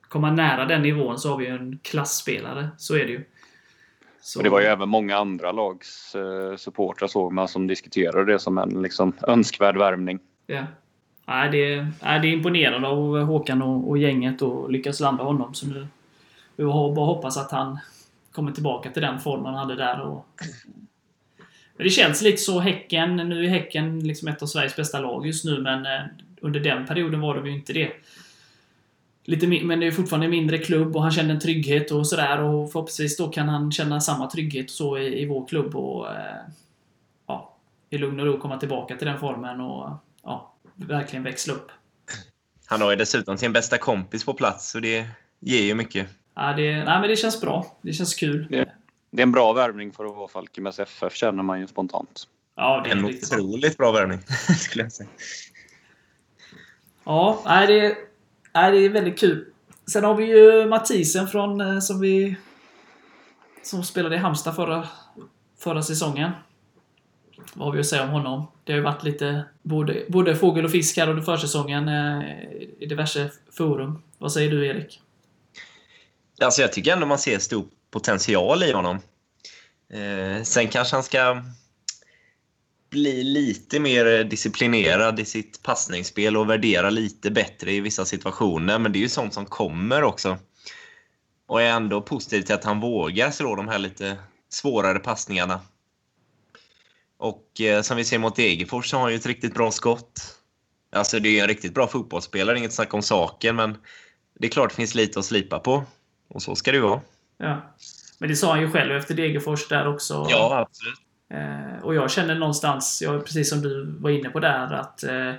komma 0.01 0.31
nära 0.31 0.65
den 0.65 0.81
nivån 0.81 1.19
så 1.19 1.29
har 1.29 1.37
vi 1.37 1.45
ju 1.45 1.51
en 1.51 1.79
klassspelare. 1.83 2.69
Så 2.77 2.95
är 2.95 3.05
det 3.05 3.11
ju. 3.11 3.25
Så, 4.25 4.39
Och 4.39 4.43
det 4.43 4.49
var 4.49 4.61
ju 4.61 4.65
även 4.65 4.89
många 4.89 5.17
andra 5.17 5.51
lags 5.51 6.15
eh, 6.15 6.55
supportrar 6.55 7.07
såg 7.07 7.33
man 7.33 7.47
som 7.47 7.67
diskuterade 7.67 8.25
det 8.25 8.39
som 8.39 8.57
en 8.57 8.81
liksom, 8.81 9.13
önskvärd 9.27 9.77
värvning. 9.77 10.19
Ja. 10.47 10.63
Nej, 11.25 11.49
det, 11.51 11.87
nej, 12.03 12.19
det 12.19 12.27
är 12.27 12.33
imponerande 12.33 12.87
av 12.87 13.23
Håkan 13.23 13.61
och, 13.61 13.89
och 13.89 13.97
gänget 13.97 14.41
och 14.41 14.71
lyckas 14.71 14.99
landa 14.99 15.23
honom. 15.23 15.53
Så 15.53 15.67
nu, 15.67 15.87
vi 16.55 16.63
bara 16.63 17.05
hoppas 17.05 17.37
att 17.37 17.51
han 17.51 17.79
kommer 18.31 18.51
tillbaka 18.51 18.89
till 18.89 19.01
den 19.01 19.19
formen 19.19 19.45
han 19.45 19.55
hade 19.55 19.75
där. 19.75 20.01
Och, 20.01 20.25
men 21.77 21.83
det 21.83 21.89
känns 21.89 22.21
lite 22.21 22.37
så. 22.37 22.59
Häcken, 22.59 23.15
nu 23.15 23.45
är 23.45 23.49
Häcken 23.49 23.99
liksom 23.99 24.27
ett 24.27 24.41
av 24.41 24.47
Sveriges 24.47 24.75
bästa 24.75 24.99
lag 24.99 25.27
just 25.27 25.45
nu, 25.45 25.61
men 25.61 25.85
eh, 25.85 26.01
under 26.41 26.59
den 26.59 26.85
perioden 26.85 27.21
var 27.21 27.41
det 27.41 27.49
ju 27.49 27.55
inte 27.55 27.73
det. 27.73 27.91
Lite, 29.25 29.47
men 29.47 29.79
det 29.79 29.87
är 29.87 29.91
fortfarande 29.91 30.25
en 30.25 30.31
mindre 30.31 30.57
klubb 30.57 30.95
och 30.95 31.01
han 31.01 31.11
kände 31.11 31.33
en 31.33 31.39
trygghet 31.39 31.91
och 31.91 32.07
sådär 32.07 32.41
och 32.41 32.71
förhoppningsvis 32.71 33.17
då 33.17 33.27
kan 33.27 33.49
han 33.49 33.71
känna 33.71 34.01
samma 34.01 34.29
trygghet 34.29 34.65
och 34.65 34.71
så 34.71 34.97
i, 34.97 35.21
i 35.21 35.25
vår 35.25 35.47
klubb 35.47 35.75
och 35.75 36.11
eh, 36.11 36.35
ja, 37.27 37.55
i 37.89 37.97
lugn 37.97 38.19
och 38.19 38.25
ro 38.25 38.39
komma 38.39 38.57
tillbaka 38.57 38.95
till 38.95 39.07
den 39.07 39.19
formen 39.19 39.61
och 39.61 39.89
ja, 40.23 40.53
verkligen 40.75 41.23
växla 41.23 41.53
upp. 41.53 41.71
Han 42.65 42.81
har 42.81 42.91
ju 42.91 42.95
dessutom 42.95 43.37
sin 43.37 43.53
bästa 43.53 43.77
kompis 43.77 44.25
på 44.25 44.33
plats, 44.33 44.71
så 44.71 44.79
det 44.79 45.07
ger 45.39 45.61
ju 45.61 45.75
mycket. 45.75 46.07
Ja, 46.35 46.53
det, 46.53 46.83
nej, 46.83 46.99
men 46.99 47.09
det 47.09 47.15
känns 47.15 47.41
bra. 47.41 47.77
Det 47.81 47.93
känns 47.93 48.15
kul. 48.15 48.47
Ja. 48.49 48.65
Det 49.11 49.21
är 49.21 49.23
en 49.23 49.31
bra 49.31 49.53
värvning 49.53 49.91
för 49.91 50.05
att 50.05 50.15
vara 50.15 50.27
Falkenbergs 50.27 50.79
FF 50.79 51.15
känner 51.15 51.43
man 51.43 51.59
ju 51.59 51.67
spontant. 51.67 52.27
Ja, 52.55 52.81
det 52.83 52.89
är 52.89 52.95
En 52.95 53.05
otroligt 53.05 53.77
bra 53.77 53.91
värvning, 53.91 54.19
skulle 54.59 54.83
jag 54.83 54.91
säga. 54.91 55.09
Ja, 57.03 57.41
nej, 57.45 57.67
det, 57.67 57.97
nej, 58.53 58.71
det 58.71 58.85
är 58.85 58.89
väldigt 58.89 59.19
kul. 59.19 59.45
Sen 59.91 60.03
har 60.03 60.15
vi 60.15 60.25
ju 60.25 60.65
Mathisen 60.65 61.27
från, 61.27 61.61
eh, 61.61 61.79
som 61.79 61.99
vi 61.99 62.35
som 63.63 63.83
spelade 63.83 64.15
i 64.15 64.19
Halmstad 64.19 64.55
förra, 64.55 64.87
förra 65.59 65.81
säsongen. 65.81 66.31
Vad 67.53 67.67
har 67.67 67.73
vi 67.73 67.79
att 67.79 67.85
säga 67.85 68.03
om 68.03 68.09
honom? 68.09 68.47
Det 68.63 68.71
har 68.71 68.77
ju 68.77 68.83
varit 68.83 69.03
lite 69.03 69.45
både, 69.61 70.05
både 70.09 70.35
fågel 70.35 70.65
och 70.65 70.71
fisk 70.71 70.97
här 70.97 71.09
under 71.09 71.23
försäsongen 71.23 71.87
eh, 71.87 72.23
i 72.79 72.85
diverse 72.89 73.31
forum. 73.51 74.03
Vad 74.17 74.31
säger 74.31 74.51
du, 74.51 74.67
Erik? 74.67 75.01
Alltså 76.41 76.61
jag 76.61 76.73
tycker 76.73 76.93
ändå 76.93 77.05
man 77.05 77.19
ser 77.19 77.39
stor 77.39 77.65
potential 77.91 78.63
i 78.63 78.71
honom. 78.71 78.99
Eh, 79.93 80.43
sen 80.43 80.67
kanske 80.67 80.95
han 80.95 81.03
ska 81.03 81.43
bli 82.93 83.23
lite 83.23 83.79
mer 83.79 84.23
disciplinerad 84.23 85.19
i 85.19 85.25
sitt 85.25 85.63
passningsspel 85.63 86.37
och 86.37 86.49
värdera 86.49 86.89
lite 86.89 87.31
bättre 87.31 87.71
i 87.71 87.79
vissa 87.79 88.05
situationer. 88.05 88.79
Men 88.79 88.91
det 88.91 88.99
är 88.99 89.01
ju 89.01 89.09
sånt 89.09 89.33
som 89.33 89.45
kommer 89.45 90.03
också. 90.03 90.37
Och 91.47 91.61
är 91.61 91.69
ändå 91.69 92.01
positiv 92.01 92.41
till 92.41 92.55
att 92.55 92.63
han 92.63 92.79
vågar 92.79 93.31
slå 93.31 93.55
de 93.55 93.67
här 93.67 93.79
lite 93.79 94.17
svårare 94.49 94.99
passningarna. 94.99 95.61
Och 97.17 97.61
eh, 97.61 97.81
som 97.81 97.97
vi 97.97 98.03
ser 98.03 98.17
mot 98.17 98.35
Degerfors 98.35 98.89
så 98.89 98.97
har 98.97 99.01
han 99.01 99.11
ju 99.11 99.17
ett 99.17 99.25
riktigt 99.25 99.53
bra 99.53 99.71
skott. 99.71 100.37
Alltså 100.91 101.19
det 101.19 101.39
är 101.39 101.41
en 101.41 101.47
riktigt 101.47 101.73
bra 101.73 101.87
fotbollsspelare, 101.87 102.57
inget 102.57 102.73
snack 102.73 102.93
om 102.93 103.01
saken, 103.01 103.55
men 103.55 103.77
det 104.39 104.47
är 104.47 104.51
klart 104.51 104.69
det 104.69 104.75
finns 104.75 104.95
lite 104.95 105.19
att 105.19 105.25
slipa 105.25 105.59
på. 105.59 105.83
Och 106.29 106.41
så 106.41 106.55
ska 106.55 106.71
det 106.71 106.77
ju 106.77 106.83
vara. 106.83 107.01
Ja. 107.37 107.75
Men 108.19 108.29
det 108.29 108.35
sa 108.35 108.51
han 108.51 108.61
ju 108.61 108.71
själv 108.71 108.95
efter 108.95 109.13
Degerfors 109.13 109.67
där 109.67 109.87
också. 109.87 110.27
Ja, 110.29 110.59
absolut. 110.59 111.02
Eh, 111.33 111.83
och 111.83 111.95
jag 111.95 112.11
känner 112.11 112.35
någonstans, 112.35 113.01
jag, 113.01 113.25
precis 113.25 113.49
som 113.49 113.61
du 113.61 113.85
var 113.85 114.09
inne 114.09 114.29
på 114.29 114.39
där, 114.39 114.73
att 114.73 115.03
eh, 115.03 115.33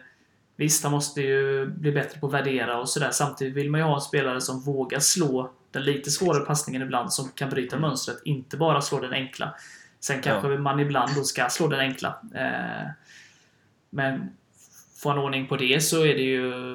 visst, 0.57 0.83
han 0.83 0.93
måste 0.93 1.23
ju 1.23 1.67
bli 1.67 1.93
bättre 1.93 2.21
på 2.21 2.27
att 2.27 2.33
värdera 2.33 2.79
och 2.79 2.89
sådär. 2.89 3.11
Samtidigt 3.11 3.55
vill 3.55 3.71
man 3.71 3.81
ju 3.81 3.87
ha 3.87 3.95
en 3.95 4.01
spelare 4.01 4.41
som 4.41 4.61
vågar 4.61 5.01
slå 5.01 5.51
den 5.71 5.83
lite 5.83 6.11
svårare 6.11 6.45
passningen 6.45 6.83
ibland, 6.83 7.13
som 7.13 7.29
kan 7.29 7.51
bryta 7.51 7.79
mönstret. 7.79 8.17
Inte 8.25 8.57
bara 8.57 8.81
slå 8.81 9.01
den 9.01 9.13
enkla. 9.13 9.55
Sen 10.01 10.23
kanske 10.23 10.49
man 10.49 10.81
ibland 10.81 11.15
då 11.17 11.23
ska 11.23 11.49
slå 11.49 11.69
den 11.69 11.81
enkla. 11.81 12.19
Eh, 12.35 12.91
men 13.91 14.31
får 15.03 15.11
han 15.11 15.19
ordning 15.19 15.47
på 15.47 15.57
det 15.57 15.81
så 15.81 16.01
är 16.01 16.15
det 16.15 16.23
ju 16.23 16.75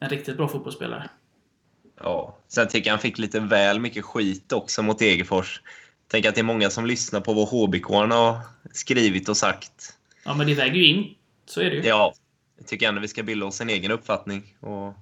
en 0.00 0.08
riktigt 0.08 0.36
bra 0.36 0.48
fotbollsspelare. 0.48 1.10
Ja. 2.00 2.36
Sen 2.48 2.68
tycker 2.68 2.90
jag 2.90 2.92
han 2.92 3.00
fick 3.00 3.18
lite 3.18 3.40
väl 3.40 3.80
mycket 3.80 4.04
skit 4.04 4.52
också 4.52 4.82
mot 4.82 4.98
Degerfors. 4.98 5.60
Tänk 6.08 6.26
att 6.26 6.34
det 6.34 6.40
är 6.40 6.44
många 6.44 6.70
som 6.70 6.86
lyssnar 6.86 7.20
på 7.20 7.32
vad 7.32 7.48
HBK 7.48 7.88
har 7.88 8.40
skrivit 8.72 9.28
och 9.28 9.36
sagt. 9.36 9.96
Ja, 10.24 10.34
men 10.34 10.46
det 10.46 10.54
väger 10.54 10.74
ju 10.74 10.86
in. 10.86 11.14
Så 11.46 11.60
är 11.60 11.70
det 11.70 11.76
ju. 11.76 11.82
Ja, 11.82 12.14
jag 12.58 12.66
tycker 12.66 12.88
ändå 12.88 13.00
vi 13.00 13.08
ska 13.08 13.22
bilda 13.22 13.46
oss 13.46 13.60
en 13.60 13.70
egen 13.70 13.90
uppfattning. 13.90 14.56
Och 14.60 14.94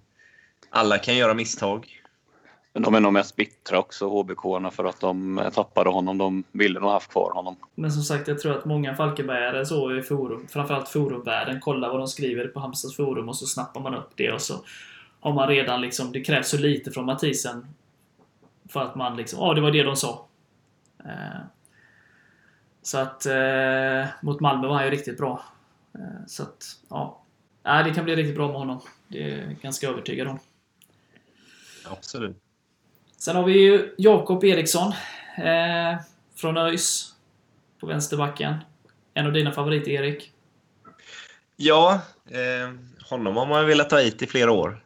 alla 0.70 0.98
kan 0.98 1.16
göra 1.16 1.34
misstag. 1.34 2.02
Men 2.72 2.82
de 2.82 2.94
är 2.94 3.00
nog 3.00 3.12
mest 3.12 3.36
bittra 3.36 3.78
också, 3.78 4.08
hbk 4.08 4.72
för 4.72 4.84
att 4.84 5.00
de 5.00 5.42
tappade 5.54 5.90
honom. 5.90 6.18
De 6.18 6.44
ville 6.52 6.80
nog 6.80 6.90
haft 6.90 7.10
kvar 7.10 7.30
honom. 7.34 7.56
Men 7.74 7.92
som 7.92 8.02
sagt, 8.02 8.28
jag 8.28 8.38
tror 8.38 8.58
att 8.58 8.64
många 8.64 8.94
Falkenbergare 8.94 9.66
så 9.66 9.96
i 9.96 10.02
forum, 10.02 10.46
framförallt 10.48 10.88
forumvärlden, 10.88 11.60
kollar 11.60 11.88
vad 11.88 12.00
de 12.00 12.08
skriver 12.08 12.48
på 12.48 12.60
Halmstads 12.60 12.96
forum 12.96 13.28
och 13.28 13.36
så 13.36 13.46
snappar 13.46 13.80
man 13.80 13.94
upp 13.94 14.10
det 14.14 14.32
och 14.32 14.40
så 14.40 14.64
har 15.20 15.32
man 15.32 15.48
redan 15.48 15.80
liksom, 15.80 16.12
det 16.12 16.20
krävs 16.20 16.48
så 16.48 16.58
lite 16.58 16.90
från 16.90 17.04
Mathisen 17.04 17.66
för 18.68 18.80
att 18.80 18.94
man 18.94 19.16
liksom, 19.16 19.38
ja 19.40 19.54
det 19.54 19.60
var 19.60 19.70
det 19.70 19.82
de 19.82 19.96
sa. 19.96 20.25
Eh, 21.06 21.40
så 22.82 22.98
att 22.98 23.26
eh, 23.26 24.06
mot 24.22 24.40
Malmö 24.40 24.68
var 24.68 24.74
han 24.74 24.84
ju 24.84 24.90
riktigt 24.90 25.18
bra. 25.18 25.42
Eh, 25.94 26.26
så 26.26 26.42
att, 26.42 26.64
ja. 26.88 27.22
Nej, 27.62 27.84
det 27.84 27.94
kan 27.94 28.04
bli 28.04 28.16
riktigt 28.16 28.36
bra 28.36 28.46
med 28.46 28.56
honom. 28.56 28.80
Det 29.08 29.22
är 29.22 29.38
jag 29.38 29.56
ganska 29.62 29.88
övertygad 29.88 30.28
om. 30.28 30.38
Absolut. 31.84 32.36
Sen 33.18 33.36
har 33.36 33.44
vi 33.44 33.52
ju 33.52 33.94
Jakob 33.98 34.44
Eriksson 34.44 34.92
eh, 35.38 36.00
från 36.34 36.56
ÖIS 36.56 37.14
på 37.80 37.86
vänsterbacken. 37.86 38.54
En 39.14 39.26
av 39.26 39.32
dina 39.32 39.52
favoriter, 39.52 39.90
Erik. 39.90 40.32
Ja, 41.56 42.00
eh, 42.30 42.74
honom 43.10 43.36
har 43.36 43.46
man 43.46 43.66
velat 43.66 43.90
ta 43.90 43.98
hit 43.98 44.22
i 44.22 44.26
flera 44.26 44.52
år. 44.52 44.84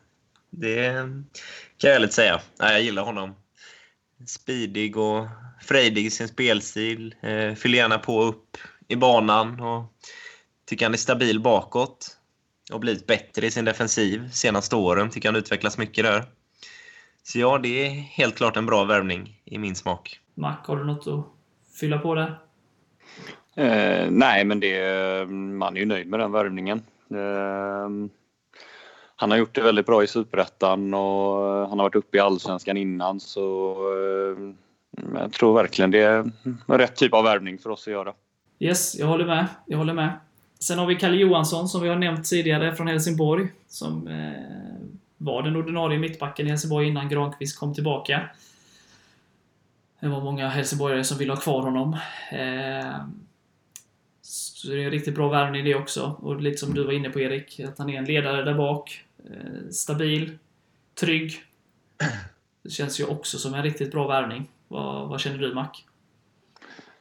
Det 0.50 0.92
kan 1.76 1.90
jag 1.90 1.94
ärligt 1.94 2.12
säga. 2.12 2.40
Nej, 2.58 2.72
jag 2.72 2.82
gillar 2.82 3.02
honom. 3.02 3.34
Speedig 4.26 4.96
och 4.96 5.26
frejdig 5.60 6.06
i 6.06 6.10
sin 6.10 6.28
spelstil. 6.28 7.14
Eh, 7.20 7.54
fyller 7.54 7.78
gärna 7.78 7.98
på 7.98 8.22
upp 8.22 8.56
i 8.88 8.96
banan 8.96 9.60
och 9.60 9.84
tycker 10.66 10.86
han 10.86 10.92
är 10.92 10.98
stabil 10.98 11.40
bakåt. 11.40 12.16
Och 12.72 12.80
blivit 12.80 13.06
bättre 13.06 13.46
i 13.46 13.50
sin 13.50 13.64
defensiv 13.64 14.30
senaste 14.30 14.76
åren. 14.76 15.10
Tycker 15.10 15.28
han 15.28 15.36
utvecklas 15.36 15.78
mycket 15.78 16.04
där. 16.04 16.24
Så 17.22 17.38
ja, 17.38 17.58
det 17.58 17.86
är 17.86 17.90
helt 17.90 18.36
klart 18.36 18.56
en 18.56 18.66
bra 18.66 18.84
värvning 18.84 19.40
i 19.44 19.58
min 19.58 19.74
smak. 19.74 20.20
Mac, 20.34 20.56
har 20.64 20.76
du 20.76 20.84
något 20.84 21.06
att 21.06 21.26
fylla 21.80 21.98
på 21.98 22.14
där? 22.14 22.38
Eh, 23.56 24.10
nej, 24.10 24.44
men 24.44 24.60
det, 24.60 25.30
man 25.30 25.76
är 25.76 25.80
ju 25.80 25.86
nöjd 25.86 26.06
med 26.06 26.20
den 26.20 26.32
värvningen. 26.32 26.78
Eh, 27.10 27.88
han 29.20 29.30
har 29.30 29.38
gjort 29.38 29.54
det 29.54 29.60
väldigt 29.60 29.86
bra 29.86 30.02
i 30.04 30.06
Superettan 30.06 30.94
och 30.94 31.46
eh, 31.46 31.68
han 31.68 31.78
har 31.78 31.84
varit 31.84 31.94
uppe 31.94 32.16
i 32.16 32.20
Allsvenskan 32.20 32.76
innan 32.76 33.20
så 33.20 33.76
eh, 33.92 34.54
jag 35.20 35.32
tror 35.32 35.54
verkligen 35.54 35.90
det 35.90 35.98
är 35.98 36.30
rätt 36.66 36.96
typ 36.96 37.14
av 37.14 37.24
värvning 37.24 37.58
för 37.58 37.70
oss 37.70 37.86
att 37.86 37.92
göra. 37.92 38.12
Yes, 38.58 38.98
jag 38.98 39.06
håller 39.06 39.26
med. 39.26 39.46
Jag 39.66 39.78
håller 39.78 39.94
med. 39.94 40.12
Sen 40.58 40.78
har 40.78 40.86
vi 40.86 40.96
Kalle 40.96 41.16
Johansson 41.16 41.68
som 41.68 41.82
vi 41.82 41.88
har 41.88 41.96
nämnt 41.96 42.24
tidigare 42.24 42.74
från 42.74 42.88
Helsingborg. 42.88 43.48
Som 43.68 44.08
eh, 44.08 44.32
var 45.16 45.42
den 45.42 45.56
ordinarie 45.56 45.98
mittbacken 45.98 46.46
i 46.46 46.50
Helsingborg 46.50 46.88
innan 46.88 47.08
Granqvist 47.08 47.58
kom 47.58 47.74
tillbaka. 47.74 48.20
Det 50.00 50.08
var 50.08 50.20
många 50.20 50.48
helsingborgare 50.48 51.04
som 51.04 51.18
ville 51.18 51.32
ha 51.32 51.40
kvar 51.40 51.62
honom. 51.62 51.92
Eh, 52.32 52.96
så 54.22 54.68
det 54.68 54.82
är 54.82 54.84
en 54.84 54.90
riktigt 54.90 55.14
bra 55.14 55.28
värvning 55.28 55.64
det 55.64 55.74
också. 55.74 56.16
Och 56.22 56.40
lite 56.40 56.56
som 56.56 56.74
du 56.74 56.84
var 56.84 56.92
inne 56.92 57.10
på 57.10 57.20
Erik, 57.20 57.60
att 57.60 57.78
han 57.78 57.90
är 57.90 57.98
en 57.98 58.04
ledare 58.04 58.42
där 58.42 58.54
bak. 58.54 59.04
Eh, 59.24 59.68
stabil, 59.70 60.38
trygg. 61.00 61.44
Det 62.62 62.70
känns 62.70 63.00
ju 63.00 63.04
också 63.04 63.38
som 63.38 63.54
en 63.54 63.62
riktigt 63.62 63.92
bra 63.92 64.08
värvning. 64.08 64.50
Vad, 64.68 65.08
vad 65.08 65.20
känner 65.20 65.38
du 65.38 65.54
Mac? 65.54 65.68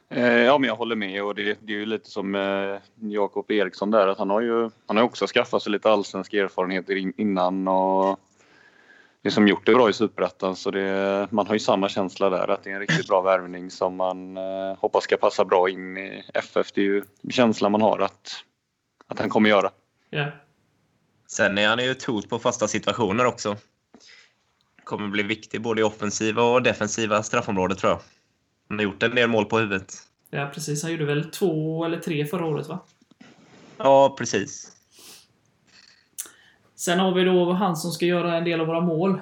Eh, 0.08 0.24
ja, 0.24 0.58
men 0.58 0.68
jag 0.68 0.76
håller 0.76 0.96
med 0.96 1.24
och 1.24 1.34
det, 1.34 1.58
det 1.60 1.72
är 1.72 1.76
ju 1.76 1.86
lite 1.86 2.10
som 2.10 2.34
eh, 2.34 2.76
Jakob 2.94 3.50
Eriksson 3.50 3.90
där 3.90 4.08
att 4.08 4.18
han 4.18 4.30
har 4.30 4.40
ju 4.40 4.70
han 4.86 4.96
har 4.96 5.04
också 5.04 5.26
skaffat 5.26 5.62
sig 5.62 5.72
lite 5.72 5.90
allsvenska 5.90 6.36
erfarenheter 6.36 6.96
in, 6.96 7.12
innan 7.16 7.68
och 7.68 8.20
det 9.22 9.30
som 9.30 9.48
gjort 9.48 9.66
det 9.66 9.74
bra 9.74 9.90
i 9.90 9.92
Superettan 9.92 10.56
så 10.56 10.70
det, 10.70 11.28
man 11.30 11.46
har 11.46 11.54
ju 11.54 11.58
samma 11.58 11.88
känsla 11.88 12.30
där 12.30 12.48
att 12.48 12.64
det 12.64 12.70
är 12.70 12.74
en 12.74 12.80
riktigt 12.80 13.08
bra 13.08 13.20
värvning 13.20 13.70
som 13.70 13.96
man 13.96 14.36
hoppas 14.78 15.04
ska 15.04 15.16
passa 15.16 15.44
bra 15.44 15.68
in 15.68 15.96
i 15.96 16.24
FF. 16.34 16.72
Det 16.72 16.80
är 16.80 16.84
ju 16.84 17.02
känslan 17.30 17.72
man 17.72 17.82
har 17.82 17.98
att, 17.98 18.44
att 19.06 19.18
han 19.18 19.28
kommer 19.28 19.50
göra. 19.50 19.70
Ja. 20.10 20.26
Sen 21.30 21.58
är 21.58 21.68
han 21.68 21.84
ju 21.84 21.90
ett 21.90 22.04
hot 22.04 22.28
på 22.28 22.38
fasta 22.38 22.68
situationer 22.68 23.24
också. 23.24 23.56
Kommer 24.84 25.08
bli 25.08 25.22
viktig 25.22 25.62
både 25.62 25.80
i 25.80 25.84
offensiva 25.84 26.42
och 26.42 26.62
defensiva 26.62 27.22
straffområdet 27.22 27.78
tror 27.78 27.92
jag. 27.92 28.00
Han 28.68 28.78
har 28.78 28.84
gjort 28.84 29.02
en 29.02 29.14
del 29.14 29.28
mål 29.28 29.44
på 29.44 29.58
huvudet. 29.58 29.94
Ja, 30.30 30.50
precis. 30.54 30.82
Han 30.82 30.92
gjorde 30.92 31.04
väl 31.04 31.30
två 31.30 31.84
eller 31.84 31.98
tre 31.98 32.26
förra 32.26 32.46
året, 32.46 32.68
va? 32.68 32.80
Ja, 33.76 34.14
precis. 34.18 34.72
Sen 36.74 36.98
har 36.98 37.14
vi 37.14 37.24
då 37.24 37.52
han 37.52 37.76
som 37.76 37.90
ska 37.90 38.06
göra 38.06 38.36
en 38.36 38.44
del 38.44 38.60
av 38.60 38.66
våra 38.66 38.80
mål. 38.80 39.20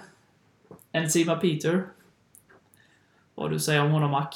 Enzima 0.93 1.37
Peter. 1.37 1.87
Vad 3.35 3.51
du 3.51 3.61
säger 3.61 3.85
om 3.85 3.91
honom, 3.91 4.11
Mac? 4.11 4.31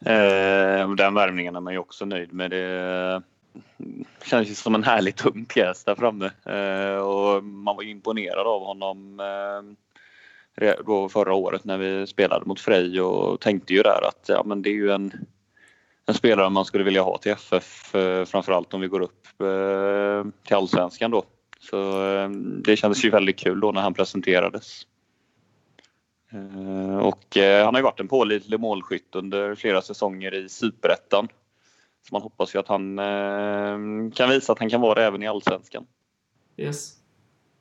Eh, 0.00 0.90
den 0.90 1.14
värvningen 1.14 1.56
är 1.56 1.60
man 1.60 1.72
ju 1.72 1.78
också 1.78 2.04
nöjd 2.04 2.32
med. 2.32 2.50
Det 2.50 3.22
känns 4.24 4.50
ju 4.50 4.54
som 4.54 4.74
en 4.74 4.84
härligt 4.84 5.16
tung 5.16 5.44
pjäs 5.44 5.84
där 5.84 5.94
framme 5.94 6.30
eh, 6.44 6.96
och 6.96 7.44
man 7.44 7.76
var 7.76 7.82
imponerad 7.82 8.46
av 8.46 8.64
honom 8.64 9.20
eh, 9.20 10.72
då 10.86 11.08
förra 11.08 11.34
året 11.34 11.64
när 11.64 11.78
vi 11.78 12.06
spelade 12.06 12.46
mot 12.46 12.60
Frej 12.60 13.00
och 13.00 13.40
tänkte 13.40 13.74
ju 13.74 13.82
där 13.82 14.08
att 14.08 14.24
ja, 14.28 14.42
men 14.46 14.62
det 14.62 14.70
är 14.70 14.74
ju 14.74 14.90
en, 14.90 15.12
en 16.06 16.14
spelare 16.14 16.50
man 16.50 16.64
skulle 16.64 16.84
vilja 16.84 17.02
ha 17.02 17.18
till 17.18 17.32
FF 17.32 17.94
eh, 17.94 18.24
framförallt 18.24 18.74
om 18.74 18.80
vi 18.80 18.88
går 18.88 19.00
upp 19.00 19.20
till 20.46 20.56
Allsvenskan 20.56 21.10
då. 21.10 21.24
Så 21.60 22.02
det 22.64 22.76
kändes 22.76 23.04
ju 23.04 23.10
väldigt 23.10 23.38
kul 23.38 23.60
då 23.60 23.72
när 23.72 23.80
han 23.80 23.94
presenterades. 23.94 24.86
Och 27.00 27.36
han 27.36 27.74
har 27.74 27.76
ju 27.76 27.82
varit 27.82 28.00
en 28.00 28.08
pålitlig 28.08 28.60
målskytt 28.60 29.14
under 29.14 29.54
flera 29.54 29.82
säsonger 29.82 30.34
i 30.34 30.48
Superettan. 30.48 31.28
Så 32.08 32.14
man 32.14 32.22
hoppas 32.22 32.54
ju 32.54 32.58
att 32.58 32.68
han 32.68 32.96
kan 34.14 34.30
visa 34.30 34.52
att 34.52 34.58
han 34.58 34.70
kan 34.70 34.80
vara 34.80 34.94
det 34.94 35.04
även 35.04 35.22
i 35.22 35.26
Allsvenskan. 35.26 35.86
Yes. 36.56 36.92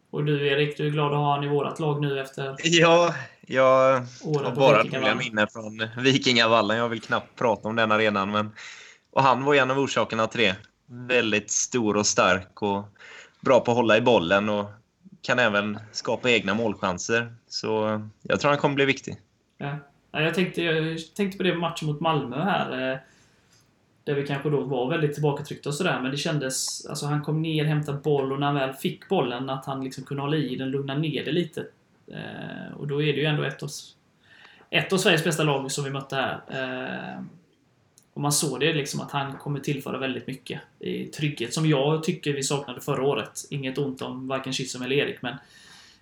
Och 0.09 0.23
du 0.23 0.47
Erik, 0.47 0.77
du 0.77 0.87
är 0.87 0.91
glad 0.91 1.11
att 1.11 1.17
ha 1.17 1.35
honom 1.35 1.43
i 1.43 1.47
vårt 1.47 1.79
lag 1.79 2.01
nu 2.01 2.21
efter 2.21 2.55
Ja, 2.63 3.15
jag 3.41 3.93
har 4.23 4.55
bara 4.55 4.83
roliga 4.83 5.15
minnen 5.15 5.47
från 5.47 5.87
Vikingavallen. 5.97 6.77
Jag 6.77 6.89
vill 6.89 7.01
knappt 7.01 7.35
prata 7.35 7.67
om 7.67 7.75
den 7.75 7.91
arenan. 7.91 8.31
Men... 8.31 8.51
Och 9.11 9.23
han 9.23 9.43
var 9.43 9.55
en 9.55 9.71
av 9.71 9.79
orsakerna 9.79 10.27
till 10.27 10.41
det. 10.41 10.55
Väldigt 10.85 11.51
stor 11.51 11.97
och 11.97 12.05
stark 12.05 12.61
och 12.61 12.83
bra 13.39 13.59
på 13.59 13.71
att 13.71 13.77
hålla 13.77 13.97
i 13.97 14.01
bollen 14.01 14.49
och 14.49 14.65
kan 15.21 15.39
även 15.39 15.79
skapa 15.91 16.31
egna 16.31 16.53
målchanser. 16.53 17.35
Så 17.47 18.01
jag 18.21 18.39
tror 18.39 18.49
han 18.49 18.59
kommer 18.59 18.75
bli 18.75 18.85
viktig. 18.85 19.17
Ja. 19.57 19.77
Ja, 20.11 20.21
jag, 20.21 20.33
tänkte, 20.33 20.61
jag 20.61 20.99
tänkte 21.15 21.37
på 21.37 21.43
det 21.43 21.55
matchen 21.55 21.87
mot 21.87 21.99
Malmö 21.99 22.43
här. 22.43 23.03
Där 24.03 24.13
vi 24.13 24.27
kanske 24.27 24.49
då 24.49 24.61
var 24.61 24.89
väldigt 24.89 25.13
tillbakatryckta 25.13 25.69
och 25.69 25.75
sådär, 25.75 25.99
men 26.01 26.11
det 26.11 26.17
kändes... 26.17 26.85
Alltså 26.85 27.05
han 27.05 27.21
kom 27.21 27.41
ner, 27.41 27.65
hämtade 27.65 27.97
boll 27.97 28.31
och 28.31 28.39
när 28.39 28.47
han 28.47 28.55
väl 28.55 28.73
fick 28.73 29.09
bollen 29.09 29.49
att 29.49 29.65
han 29.65 29.83
liksom 29.83 30.03
kunde 30.03 30.23
hålla 30.23 30.37
i 30.37 30.55
den, 30.55 30.71
lugna 30.71 30.95
ner 30.95 31.25
det 31.25 31.31
lite. 31.31 31.65
Eh, 32.07 32.77
och 32.77 32.87
då 32.87 33.01
är 33.01 33.13
det 33.13 33.19
ju 33.19 33.25
ändå 33.25 33.43
ett 33.43 33.63
av, 33.63 33.69
ett 34.69 34.93
av 34.93 34.97
Sveriges 34.97 35.23
bästa 35.23 35.43
lag 35.43 35.71
som 35.71 35.83
vi 35.83 35.89
mötte 35.89 36.15
här. 36.15 36.41
Eh, 36.47 37.23
och 38.13 38.21
man 38.21 38.31
såg 38.31 38.59
det 38.59 38.73
liksom 38.73 39.01
att 39.01 39.11
han 39.11 39.37
kommer 39.37 39.59
tillföra 39.59 39.97
väldigt 39.97 40.27
mycket 40.27 40.61
i 40.79 41.05
trygghet, 41.05 41.53
som 41.53 41.65
jag 41.65 42.03
tycker 42.03 42.33
vi 42.33 42.43
saknade 42.43 42.81
förra 42.81 43.03
året. 43.03 43.45
Inget 43.49 43.77
ont 43.77 44.01
om 44.01 44.27
varken 44.27 44.53
Chisholm 44.53 44.85
eller 44.85 44.95
Erik, 44.95 45.21
men 45.21 45.35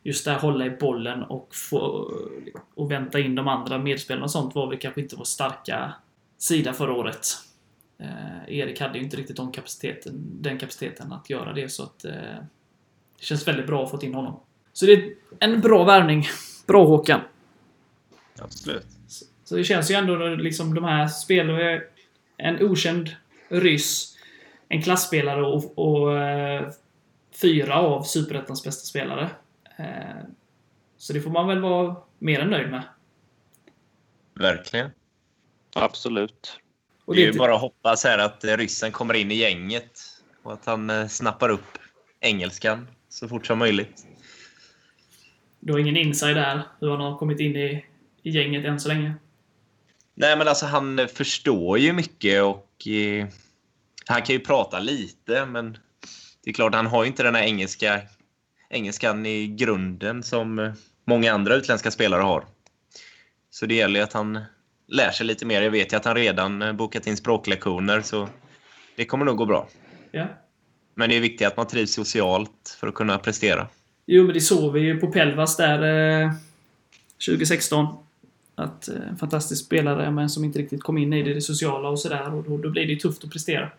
just 0.04 0.26
det 0.26 0.32
här 0.32 0.40
hålla 0.40 0.66
i 0.66 0.70
bollen 0.70 1.24
och, 1.24 1.56
få, 1.56 2.12
och 2.74 2.92
vänta 2.92 3.20
in 3.20 3.36
de 3.36 3.48
andra 3.48 3.78
medspelarna 3.78 4.24
och 4.24 4.32
sånt 4.32 4.56
var 4.56 4.68
väl 4.68 4.80
kanske 4.80 5.02
inte 5.02 5.16
vår 5.16 5.24
starka 5.24 5.94
sida 6.38 6.74
förra 6.74 6.94
året. 6.94 7.28
Eh, 8.02 8.58
Erik 8.58 8.80
hade 8.80 8.98
ju 8.98 9.04
inte 9.04 9.18
riktigt 9.18 9.38
den 9.38 9.52
kapaciteten, 9.52 10.14
den 10.42 10.58
kapaciteten 10.58 11.12
att 11.12 11.30
göra 11.30 11.54
det, 11.54 11.70
så 11.70 11.84
att 11.84 12.06
eh, 12.06 12.12
det 13.20 13.26
känns 13.26 13.48
väldigt 13.48 13.68
bra 13.68 13.84
att 13.84 13.92
få 13.92 14.04
in 14.04 14.14
honom. 14.14 14.40
Så 14.74 14.86
det 14.86 14.94
är 14.94 15.14
en 15.40 15.62
bra 15.62 15.84
värvning. 15.84 16.26
Bra 16.68 16.86
Håkan! 16.86 17.22
Absolut. 18.40 18.86
Så 19.44 19.56
det 19.56 19.64
känns 19.64 19.92
ju 19.92 19.96
ändå 19.96 20.28
liksom 20.28 20.76
de 20.76 20.84
här 20.84 21.08
spelarna. 21.08 21.82
En 22.38 22.64
okänd 22.64 23.10
ryss, 23.50 24.18
en 24.68 24.82
klassspelare 24.82 25.46
och, 25.46 25.78
och 25.78 26.18
eh, 26.18 26.70
fyra 27.42 27.76
av 27.76 28.04
Superettans 28.04 28.64
bästa 28.64 28.86
spelare. 28.86 29.30
Eh, 29.78 30.26
så 30.98 31.14
det 31.14 31.22
får 31.22 31.32
man 31.32 31.48
väl 31.48 31.62
vara 31.62 31.96
mer 32.20 32.40
än 32.40 32.50
nöjd 32.50 32.72
med. 32.72 32.84
Verkligen. 34.34 34.90
Absolut. 35.76 36.58
Och 37.06 37.16
det 37.16 37.24
är 37.24 37.32
ju 37.32 37.38
bara 37.38 37.56
att 37.56 37.62
hoppas 37.62 38.04
här 38.04 38.18
att 38.18 38.44
eh, 38.44 38.58
ryssen 38.58 38.92
kommer 38.92 39.14
in 39.14 39.32
i 39.32 39.36
gänget 39.36 40.00
och 40.44 40.54
att 40.54 40.66
han 40.66 40.90
eh, 40.90 41.08
snappar 41.08 41.50
upp 41.50 41.78
engelskan 42.20 42.88
så 43.10 43.28
fort 43.28 43.48
som 43.48 43.60
möjligt. 43.60 44.06
Du 45.60 45.74
har 45.74 45.80
ingen 45.80 45.98
inside 45.98 46.36
där, 46.36 46.62
hur 46.80 46.90
han 46.90 47.02
har 47.02 47.18
kommit 47.18 47.40
in 47.40 47.56
i, 47.56 47.86
i 48.24 48.30
gänget 48.30 48.66
än 48.66 48.80
så 48.80 48.88
länge. 48.88 49.14
Nej, 50.16 50.38
men 50.38 50.48
alltså 50.48 50.66
han 50.66 51.08
förstår 51.14 51.78
ju 51.80 51.94
mycket 51.94 52.44
och 52.44 52.88
eh, 52.88 53.28
han 54.06 54.22
kan 54.22 54.36
ju 54.36 54.40
prata 54.40 54.80
lite, 54.80 55.46
men 55.46 55.78
det 56.44 56.50
är 56.50 56.54
klart, 56.54 56.76
han 56.76 56.88
har 56.88 57.04
ju 57.04 57.08
inte 57.08 57.24
den 57.24 57.36
här 57.36 57.44
engelska, 57.44 58.02
engelskan 58.70 59.26
i 59.26 59.48
grunden 59.48 60.24
som 60.24 60.60
eh, 60.60 60.74
många 61.06 61.34
andra 61.34 61.56
utländska 61.56 61.92
spelare 61.92 62.22
har. 62.22 62.46
Så 63.50 63.66
det 63.66 63.76
gäller 63.76 64.00
ju 64.00 64.04
att 64.04 64.14
han 64.14 64.40
lär 64.92 65.12
sig 65.12 65.26
lite 65.26 65.46
mer. 65.46 65.62
Jag 65.62 65.72
vet 65.72 65.94
ju 65.94 65.98
att 65.98 66.06
han 66.06 66.16
redan 66.16 66.62
eh, 66.62 66.74
bokat 66.74 67.08
in 67.08 67.18
språklektioner, 67.18 68.02
så 68.02 68.30
det 68.96 69.06
kommer 69.06 69.26
nog 69.26 69.38
gå 69.38 69.46
bra. 69.46 69.68
Ja. 70.12 70.28
Men 70.96 71.10
det 71.10 71.18
är 71.18 71.22
viktigt 71.22 71.48
att 71.48 71.58
man 71.58 71.68
trivs 71.68 71.94
socialt 71.94 72.78
för 72.80 72.88
att 72.88 72.94
kunna 72.94 73.18
prestera. 73.18 73.68
Jo, 74.06 74.24
men 74.24 74.34
det 74.34 74.42
såg 74.42 74.74
vi 74.74 74.80
ju 74.80 75.00
på 75.00 75.08
Pelvas 75.08 75.58
där 75.58 76.22
eh, 76.24 76.32
2016. 77.26 77.88
Att 78.56 78.88
eh, 78.88 78.96
en 79.10 79.18
fantastisk 79.18 79.66
spelare, 79.66 80.12
men 80.12 80.30
som 80.30 80.44
inte 80.44 80.60
riktigt 80.60 80.84
kom 80.84 80.98
in 80.98 81.14
i 81.14 81.24
det, 81.24 81.34
det 81.34 81.42
sociala 81.42 81.90
och 81.90 82.00
sådär. 82.00 82.34
Och 82.34 82.44
då, 82.44 82.58
då 82.58 82.70
blir 82.70 82.86
det 82.86 82.94
ju 82.94 83.00
tufft 83.00 83.24
att 83.24 83.32
prestera. 83.32 83.72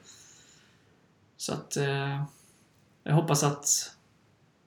Så 1.37 1.53
att... 1.53 1.77
Eh, 1.77 2.22
jag 3.05 3.14
hoppas 3.14 3.42
att 3.42 3.66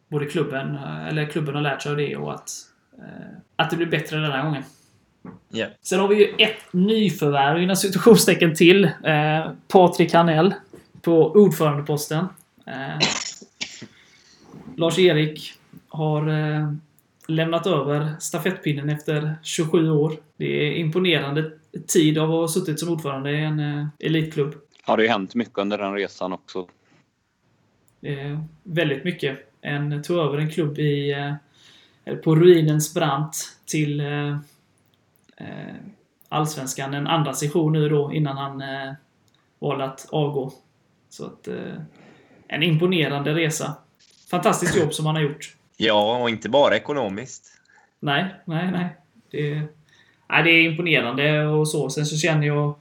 både 0.08 0.26
klubben, 0.26 0.76
eh, 0.76 1.08
eller 1.08 1.26
klubben 1.26 1.56
har 1.56 1.62
lärt 1.62 1.82
sig 1.82 1.92
av 1.92 1.98
det 1.98 2.16
och 2.16 2.34
att, 2.34 2.52
att 3.56 3.70
det 3.70 3.76
blir 3.78 3.88
bättre 3.88 4.18
den 4.18 4.32
här 4.32 4.44
gången. 4.44 4.64
Ja. 5.50 5.68
Sen 5.82 6.00
har 6.00 6.08
vi 6.08 6.16
ju 6.16 6.36
ett 6.38 6.74
nyförvärv 6.74 7.62
inom 7.62 7.76
situationstecken 7.76 8.56
till. 8.56 8.86
Eh, 8.86 9.52
Patrik 9.68 10.14
Hanell 10.14 10.54
på 11.02 11.32
ordförandeposten. 11.32 12.26
Eh, 12.66 13.08
Lars-Erik 14.76 15.54
har 15.88 16.28
eh, 16.28 16.74
lämnat 17.28 17.68
över 17.68 18.14
stafettpinnen 18.20 18.90
efter 18.90 19.36
27 19.44 19.90
år. 19.90 20.14
Det 20.38 20.68
är 20.68 20.72
imponerande 20.72 21.52
tid 21.88 22.18
av 22.18 22.32
att 22.32 22.36
ha 22.36 22.48
suttit 22.48 22.80
som 22.80 22.90
ordförande 22.90 23.32
i 23.32 23.44
en 23.44 23.60
eh, 23.60 23.88
elitklubb. 24.00 24.56
Ja, 24.88 24.96
det 24.96 25.04
har 25.04 25.10
hänt 25.10 25.36
mycket 25.36 25.58
under 25.58 25.78
den 25.78 25.94
resan 25.94 26.34
också. 26.34 26.68
Eh, 28.02 28.40
väldigt 28.64 29.04
mycket. 29.04 29.52
En 29.62 30.04
tog 30.04 30.18
över 30.18 30.38
en 30.38 30.50
klubb 30.50 30.80
i, 30.80 31.12
eh, 32.06 32.16
på 32.16 32.36
ruinens 32.36 32.94
brant 32.94 33.58
till 33.66 34.00
eh, 34.00 34.38
Allsvenskan. 36.30 36.94
En 36.94 37.08
andra 37.08 37.34
session 37.34 37.74
nu 37.74 37.90
då 37.90 38.14
innan 38.14 38.38
han 38.38 38.62
eh, 38.62 38.94
valde 39.60 39.84
att 39.86 40.08
avgå. 40.12 40.52
Så 41.10 41.26
att, 41.26 41.48
eh, 41.48 41.74
en 42.48 42.64
imponerande 42.64 43.34
resa. 43.34 43.74
Fantastiskt 44.32 44.78
jobb 44.78 44.94
som 44.94 45.06
han 45.06 45.16
har 45.16 45.22
gjort. 45.22 45.56
ja, 45.78 46.18
och 46.22 46.30
inte 46.30 46.50
bara 46.50 46.76
ekonomiskt. 46.76 47.52
Nej, 48.00 48.36
nej, 48.46 48.72
nej. 48.72 48.96
Det, 49.32 49.62
nej, 50.30 50.44
det 50.44 50.50
är 50.50 50.62
imponerande 50.64 51.46
och 51.48 51.68
så. 51.68 51.90
Sen 51.90 52.06
så 52.06 52.18
känner 52.18 52.48
jag... 52.48 52.76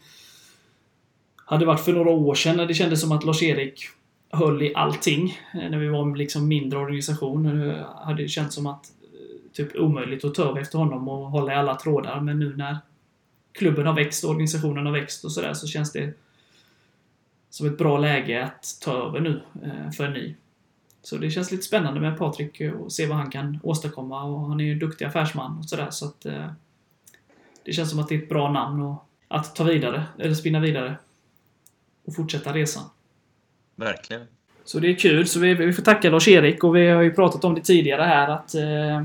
Hade 1.47 1.63
det 1.63 1.67
varit 1.67 1.81
för 1.81 1.93
några 1.93 2.11
år 2.11 2.35
sedan 2.35 2.57
när 2.57 2.67
det 2.67 2.75
kändes 2.75 3.01
som 3.01 3.13
att 3.13 3.25
Lars-Erik 3.25 3.85
höll 4.31 4.63
i 4.63 4.75
allting. 4.75 5.39
eh, 5.55 5.71
När 5.71 5.79
vi 5.79 5.89
var 5.89 6.17
liksom 6.17 6.49
mindre 6.49 6.79
organisation. 6.79 7.43
Nu 7.43 7.85
hade 8.05 8.23
det 8.23 8.29
känts 8.29 8.55
som 8.55 8.67
att 8.67 8.85
eh, 9.03 9.04
typ 9.55 9.77
omöjligt 9.77 10.25
att 10.25 10.35
ta 10.35 10.43
över 10.43 10.61
efter 10.61 10.79
honom 10.79 11.09
och 11.09 11.31
hålla 11.31 11.53
i 11.53 11.57
alla 11.57 11.75
trådar. 11.75 12.21
Men 12.21 12.39
nu 12.39 12.57
när 12.57 12.79
klubben 13.53 13.87
har 13.87 13.95
växt 13.95 14.25
och 14.25 14.31
organisationen 14.31 14.87
har 14.87 14.93
växt 14.93 15.25
och 15.25 15.33
sådär 15.33 15.55
så 15.55 15.67
känns 15.67 15.93
det 15.93 16.15
som 17.51 17.67
ett 17.67 17.79
bra 17.79 17.99
läge 17.99 18.45
att 18.45 18.79
ta 18.83 18.93
över 18.93 19.21
nu 19.21 19.43
eh, 19.63 19.91
för 19.91 20.05
en 20.05 20.13
ny. 20.13 20.35
Så 21.03 21.17
det 21.17 21.31
känns 21.31 21.51
lite 21.51 21.63
spännande 21.63 22.01
med 22.01 22.19
Patrik 22.19 22.61
och 22.61 22.93
se 22.93 23.07
vad 23.07 23.17
han 23.17 23.31
kan 23.31 23.59
åstadkomma. 23.63 24.25
Och 24.25 24.41
han 24.49 24.61
är 24.61 24.65
ju 24.65 24.73
en 24.73 24.79
duktig 24.79 25.05
affärsman 25.05 25.59
och 25.59 25.65
sådär. 25.65 25.91
Så 25.91 26.07
att 26.07 26.27
eh, 26.27 26.51
det 27.65 27.73
känns 27.73 27.91
som 27.91 27.99
att 27.99 28.09
det 28.09 28.15
är 28.15 28.23
ett 28.23 28.29
bra 28.29 28.53
namn 28.53 28.83
och 28.83 29.09
att 29.29 29.57
ta 29.57 29.65
vidare, 29.65 30.05
eller 30.19 30.35
spinna 30.35 30.61
vidare. 30.61 30.97
Och 32.05 32.15
fortsätta 32.15 32.53
resan. 32.53 32.85
Verkligen. 33.77 34.27
Så 34.65 34.79
det 34.79 34.91
är 34.91 34.95
kul. 34.95 35.27
Så 35.27 35.41
vi, 35.41 35.55
vi 35.55 35.73
får 35.73 35.83
tacka 35.83 36.11
Lars-Erik 36.11 36.65
och 36.65 36.77
vi 36.77 36.89
har 36.89 37.03
ju 37.03 37.11
pratat 37.11 37.45
om 37.45 37.55
det 37.55 37.61
tidigare 37.61 38.03
här 38.03 38.29
att 38.29 38.55
eh, 38.55 39.03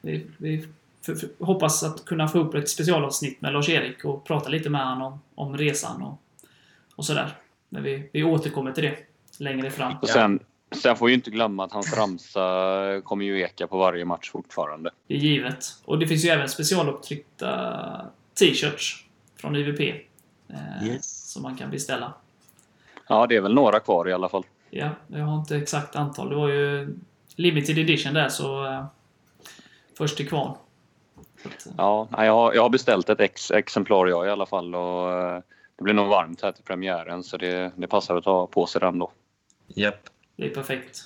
vi, 0.00 0.26
vi 0.36 0.66
för, 1.02 1.14
för, 1.14 1.28
hoppas 1.38 1.82
att 1.82 2.04
kunna 2.04 2.28
få 2.28 2.38
upp 2.38 2.54
ett 2.54 2.68
specialavsnitt 2.68 3.40
med 3.40 3.52
Lars-Erik 3.52 4.04
och 4.04 4.24
prata 4.24 4.48
lite 4.48 4.70
med 4.70 4.88
honom 4.88 5.12
om, 5.12 5.20
om 5.34 5.56
resan 5.56 6.02
och, 6.02 6.20
och 6.96 7.04
sådär. 7.04 7.36
Men 7.68 7.82
vi, 7.82 8.08
vi 8.12 8.24
återkommer 8.24 8.72
till 8.72 8.84
det 8.84 8.96
längre 9.38 9.70
fram. 9.70 9.96
Och 10.02 10.08
sen, 10.08 10.40
sen 10.82 10.96
får 10.96 11.06
vi 11.06 11.12
ju 11.12 11.16
inte 11.16 11.30
glömma 11.30 11.64
att 11.64 11.72
hans 11.72 11.96
ramsa 11.96 12.40
kommer 13.04 13.24
ju 13.24 13.40
eka 13.40 13.66
på 13.66 13.78
varje 13.78 14.04
match 14.04 14.30
fortfarande. 14.30 14.90
Det 15.06 15.14
är 15.14 15.18
givet. 15.18 15.64
Och 15.84 15.98
det 15.98 16.06
finns 16.06 16.24
ju 16.24 16.28
även 16.28 16.48
specialupptryckta 16.48 18.06
t-shirts 18.38 19.04
från 19.36 19.56
IVP. 19.56 19.80
Eh, 19.80 20.86
Yes. 20.86 21.30
Som 21.32 21.42
man 21.42 21.56
kan 21.56 21.70
beställa. 21.70 22.12
Ja, 23.08 23.26
det 23.26 23.36
är 23.36 23.40
väl 23.40 23.54
några 23.54 23.80
kvar 23.80 24.08
i 24.08 24.12
alla 24.12 24.28
fall. 24.28 24.44
Ja, 24.70 24.90
jag 25.08 25.24
har 25.24 25.38
inte 25.38 25.56
exakt 25.56 25.96
antal. 25.96 26.28
Det 26.28 26.36
var 26.36 26.48
ju 26.48 26.94
limited 27.36 27.78
edition 27.78 28.14
där 28.14 28.28
så 28.28 28.66
eh, 28.66 28.84
först 30.00 30.16
till 30.16 30.28
kvarn. 30.28 30.54
Eh, 31.44 31.50
Ja, 31.76 32.08
jag 32.10 32.32
har, 32.32 32.54
jag 32.54 32.62
har 32.62 32.70
beställt 32.70 33.08
ett 33.08 33.20
ex, 33.20 33.50
exemplar 33.50 34.06
jag 34.06 34.26
i 34.26 34.30
alla 34.30 34.46
fall 34.46 34.74
och 34.74 35.12
eh, 35.12 35.42
det 35.76 35.84
blir 35.84 35.94
nog 35.94 36.08
varmt 36.08 36.42
här 36.42 36.52
till 36.52 36.64
premiären 36.64 37.22
så 37.22 37.36
det, 37.36 37.72
det 37.76 37.86
passar 37.86 38.16
att 38.16 38.24
ta 38.24 38.46
på 38.46 38.66
sig 38.66 38.80
den 38.80 38.98
då. 38.98 39.10
Japp. 39.66 40.08
Det 40.36 40.46
är 40.46 40.54
perfekt. 40.54 40.98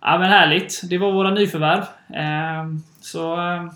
Ja 0.00 0.18
men 0.18 0.30
härligt. 0.30 0.80
Det 0.90 0.98
var 0.98 1.12
våra 1.12 1.30
nyförvärv. 1.30 1.82
Eh, 2.14 2.66
så 3.00 3.34
eh, 3.34 3.72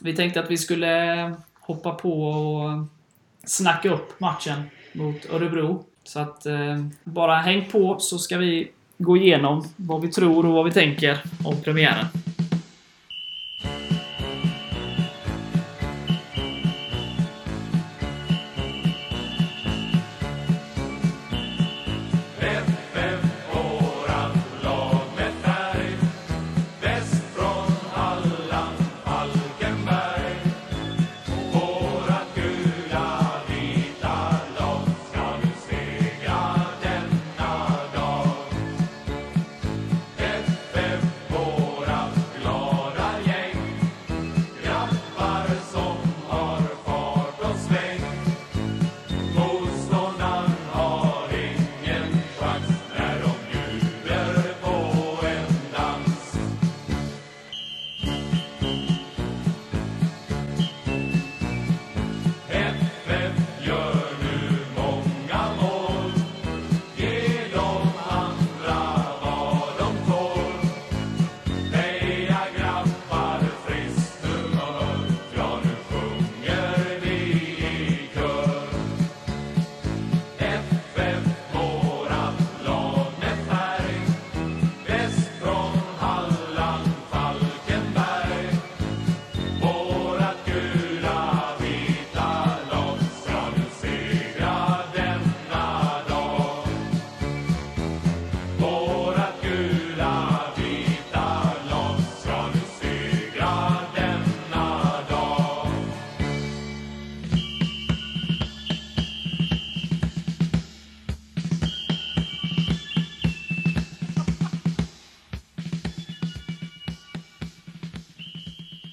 vi 0.00 0.16
tänkte 0.16 0.40
att 0.40 0.50
vi 0.50 0.56
skulle 0.56 1.34
hoppa 1.60 1.94
på 1.94 2.22
och 2.22 2.86
snacka 3.44 3.90
upp 3.90 4.20
matchen 4.20 4.62
mot 4.92 5.30
Örebro. 5.30 5.84
Så 6.04 6.20
att 6.20 6.46
eh, 6.46 6.76
bara 7.04 7.36
häng 7.36 7.68
på 7.70 7.98
så 7.98 8.18
ska 8.18 8.38
vi 8.38 8.70
gå 8.98 9.16
igenom 9.16 9.64
vad 9.76 10.00
vi 10.00 10.08
tror 10.08 10.46
och 10.46 10.52
vad 10.52 10.64
vi 10.64 10.70
tänker 10.70 11.22
om 11.44 11.62
premiären. 11.62 12.06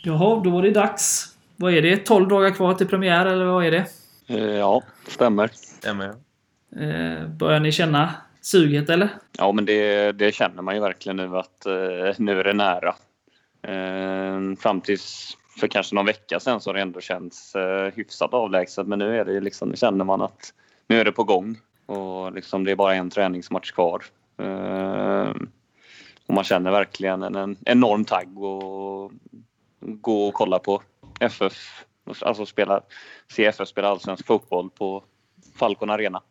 Jaha, 0.07 0.41
då 0.43 0.49
var 0.49 0.61
det 0.61 0.71
dags. 0.71 1.35
Vad 1.55 1.73
är 1.73 1.81
det? 1.81 1.97
12 1.97 2.27
dagar 2.27 2.51
kvar 2.51 2.73
till 2.73 2.87
premiär 2.87 3.25
eller 3.25 3.45
vad 3.45 3.65
är 3.65 3.71
det? 3.71 3.85
Eh, 4.27 4.55
Ja, 4.55 4.83
stämmer. 5.07 5.47
Stämmer. 5.53 6.07
Eh, 6.75 7.27
börjar 7.27 7.59
ni 7.59 7.71
känna 7.71 8.13
suget 8.41 8.89
eller? 8.89 9.09
Ja, 9.37 9.51
men 9.51 9.65
det, 9.65 10.11
det 10.11 10.35
känner 10.35 10.61
man 10.61 10.75
ju 10.75 10.81
verkligen 10.81 11.17
nu 11.17 11.37
att 11.37 11.65
eh, 11.65 11.73
nu 12.17 12.39
är 12.39 12.43
det 12.43 12.53
nära. 12.53 12.95
Eh, 13.61 14.55
fram 14.59 14.81
tills 14.81 15.37
för 15.59 15.67
kanske 15.67 15.95
någon 15.95 16.05
vecka 16.05 16.39
sedan 16.39 16.61
så 16.61 16.69
har 16.69 16.73
det 16.73 16.81
ändå 16.81 17.01
känts 17.01 17.55
eh, 17.55 17.91
hyfsat 17.95 18.33
avlägset 18.33 18.87
men 18.87 18.99
nu 18.99 19.19
är 19.19 19.25
det 19.25 19.33
ju 19.33 19.41
liksom, 19.41 19.69
nu 19.69 19.75
känner 19.75 20.05
man 20.05 20.21
att 20.21 20.53
nu 20.87 20.99
är 20.99 21.05
det 21.05 21.11
på 21.11 21.23
gång 21.23 21.57
och 21.85 22.33
liksom 22.33 22.63
det 22.63 22.71
är 22.71 22.75
bara 22.75 22.95
en 22.95 23.09
träningsmatch 23.09 23.71
kvar. 23.71 24.03
Eh, 24.37 25.33
och 26.27 26.33
man 26.33 26.43
känner 26.43 26.71
verkligen 26.71 27.23
en, 27.23 27.35
en 27.35 27.57
enorm 27.65 28.05
tagg 28.05 28.39
och 28.43 29.11
gå 29.85 30.27
och 30.27 30.33
kolla 30.33 30.59
på 30.59 30.81
FF, 31.19 31.85
alltså 32.21 32.45
spela, 32.45 32.81
se 33.31 33.45
FF 33.45 33.67
spela 33.67 33.87
allsvensk 33.87 34.25
fotboll 34.25 34.69
på 34.69 35.03
Falcon 35.55 35.89
Arena. 35.89 36.21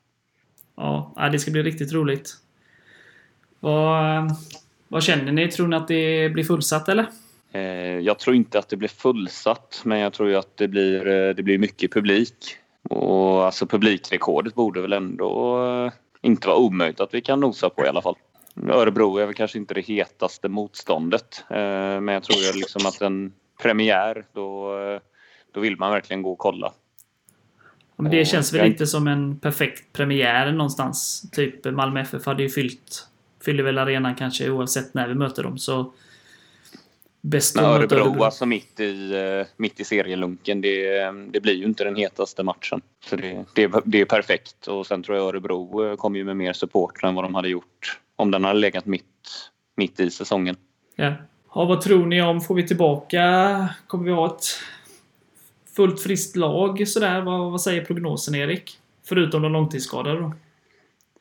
Ja, 0.76 1.28
det 1.32 1.38
ska 1.38 1.50
bli 1.50 1.62
riktigt 1.62 1.92
roligt. 1.92 2.30
Vad, 3.60 4.30
vad 4.88 5.02
känner 5.02 5.32
ni? 5.32 5.50
Tror 5.50 5.68
ni 5.68 5.76
att 5.76 5.88
det 5.88 6.32
blir 6.32 6.44
fullsatt 6.44 6.88
eller? 6.88 7.06
Eh, 7.52 7.98
jag 7.98 8.18
tror 8.18 8.36
inte 8.36 8.58
att 8.58 8.68
det 8.68 8.76
blir 8.76 8.88
fullsatt, 8.88 9.80
men 9.84 9.98
jag 9.98 10.12
tror 10.12 10.28
ju 10.28 10.36
att 10.36 10.56
det 10.56 10.68
blir, 10.68 11.08
eh, 11.08 11.34
det 11.34 11.42
blir 11.42 11.58
mycket 11.58 11.92
publik. 11.92 12.34
Och 12.90 13.44
alltså 13.44 13.66
publikrekordet 13.66 14.54
borde 14.54 14.80
väl 14.80 14.92
ändå 14.92 15.62
eh, 15.64 15.92
inte 16.22 16.48
vara 16.48 16.58
omöjligt 16.58 17.00
att 17.00 17.14
vi 17.14 17.20
kan 17.20 17.40
nosa 17.40 17.70
på 17.70 17.84
i 17.84 17.88
alla 17.88 18.02
fall. 18.02 18.16
Örebro 18.68 19.16
är 19.16 19.26
väl 19.26 19.34
kanske 19.34 19.58
inte 19.58 19.74
det 19.74 19.80
hetaste 19.80 20.48
motståndet, 20.48 21.44
men 21.48 22.08
jag 22.08 22.22
tror 22.22 22.38
ju 22.38 22.60
liksom 22.60 22.86
att 22.86 23.02
en 23.02 23.32
premiär, 23.64 24.24
då, 24.32 24.70
då 25.52 25.60
vill 25.60 25.76
man 25.78 25.90
verkligen 25.90 26.22
gå 26.22 26.32
och 26.32 26.38
kolla. 26.38 26.72
Men 27.96 28.10
det 28.10 28.24
känns 28.24 28.52
väl 28.52 28.66
inte 28.66 28.86
som 28.86 29.08
en 29.08 29.38
perfekt 29.38 29.92
premiär 29.92 30.52
någonstans. 30.52 31.30
Typ 31.32 31.64
Malmö 31.64 32.00
FF 32.00 32.26
hade 32.26 32.42
ju 32.42 32.48
fyllt 32.48 33.08
fyller 33.44 33.62
väl 33.62 33.78
arenan 33.78 34.14
kanske 34.14 34.50
oavsett 34.50 34.94
när 34.94 35.08
vi 35.08 35.14
möter 35.14 35.42
dem. 35.42 35.58
Så 35.58 35.92
bäst 37.20 37.56
Men 37.56 37.64
Örebro, 37.64 37.98
Örebro, 37.98 38.22
alltså 38.22 38.46
mitt 38.46 38.80
i, 38.80 39.12
eh, 39.14 39.46
mitt 39.56 39.80
i 39.80 39.84
serielunken, 39.84 40.60
det, 40.60 41.10
det 41.30 41.40
blir 41.40 41.54
ju 41.54 41.64
inte 41.64 41.84
den 41.84 41.96
hetaste 41.96 42.42
matchen. 42.42 42.80
Så 43.04 43.16
det, 43.16 43.44
det, 43.54 43.72
det 43.84 44.00
är 44.00 44.04
perfekt. 44.04 44.66
Och 44.66 44.86
sen 44.86 45.02
tror 45.02 45.18
jag 45.18 45.26
Örebro 45.26 45.90
eh, 45.90 45.96
kommer 45.96 46.18
ju 46.18 46.24
med 46.24 46.36
mer 46.36 46.52
support 46.52 47.02
än 47.02 47.14
vad 47.14 47.24
de 47.24 47.34
hade 47.34 47.48
gjort 47.48 48.00
om 48.16 48.30
den 48.30 48.44
hade 48.44 48.58
legat 48.58 48.86
mitt, 48.86 49.50
mitt 49.76 50.00
i 50.00 50.10
säsongen. 50.10 50.56
Ja 50.96 51.12
ja, 51.54 51.64
vad 51.64 51.80
tror 51.80 52.06
ni 52.06 52.22
om, 52.22 52.40
får 52.40 52.54
vi 52.54 52.66
tillbaka, 52.66 53.68
kommer 53.86 54.04
vi 54.04 54.12
ha 54.12 54.36
ett 54.36 54.46
fullt 55.76 56.02
friskt 56.02 56.36
lag 56.36 56.88
sådär? 56.88 57.20
Vad, 57.20 57.50
vad 57.50 57.60
säger 57.60 57.84
prognosen 57.84 58.34
Erik? 58.34 58.78
Förutom 59.04 59.42
de 59.42 59.52
långtidsskadade 59.52 60.20
då? 60.20 60.34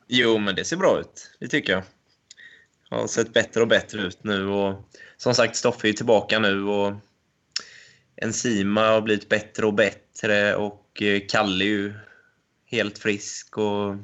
Jo, 0.08 0.38
men 0.38 0.56
det 0.56 0.66
ser 0.66 0.78
bra 0.78 1.00
ut. 1.00 1.32
Det 1.40 1.48
tycker 1.48 1.74
jag 1.74 1.84
har 2.98 3.08
sett 3.08 3.34
bättre 3.34 3.62
och 3.62 3.68
bättre 3.68 4.02
ut 4.02 4.24
nu. 4.24 4.48
Och 4.48 4.90
som 5.18 5.34
sagt, 5.34 5.56
Stoffe 5.56 5.90
är 5.90 5.94
tillbaka 5.94 6.40
nu 6.40 6.64
och 6.64 6.94
Enzima 8.16 8.88
har 8.88 9.02
blivit 9.02 9.30
bättre 9.30 9.66
och 9.66 9.74
bättre 9.74 10.56
och 10.56 11.02
eh, 11.02 11.22
Kalle 11.30 11.66
är 11.66 11.68
ju 11.68 11.94
helt 12.66 12.98
frisk. 12.98 13.58
Och 13.58 13.96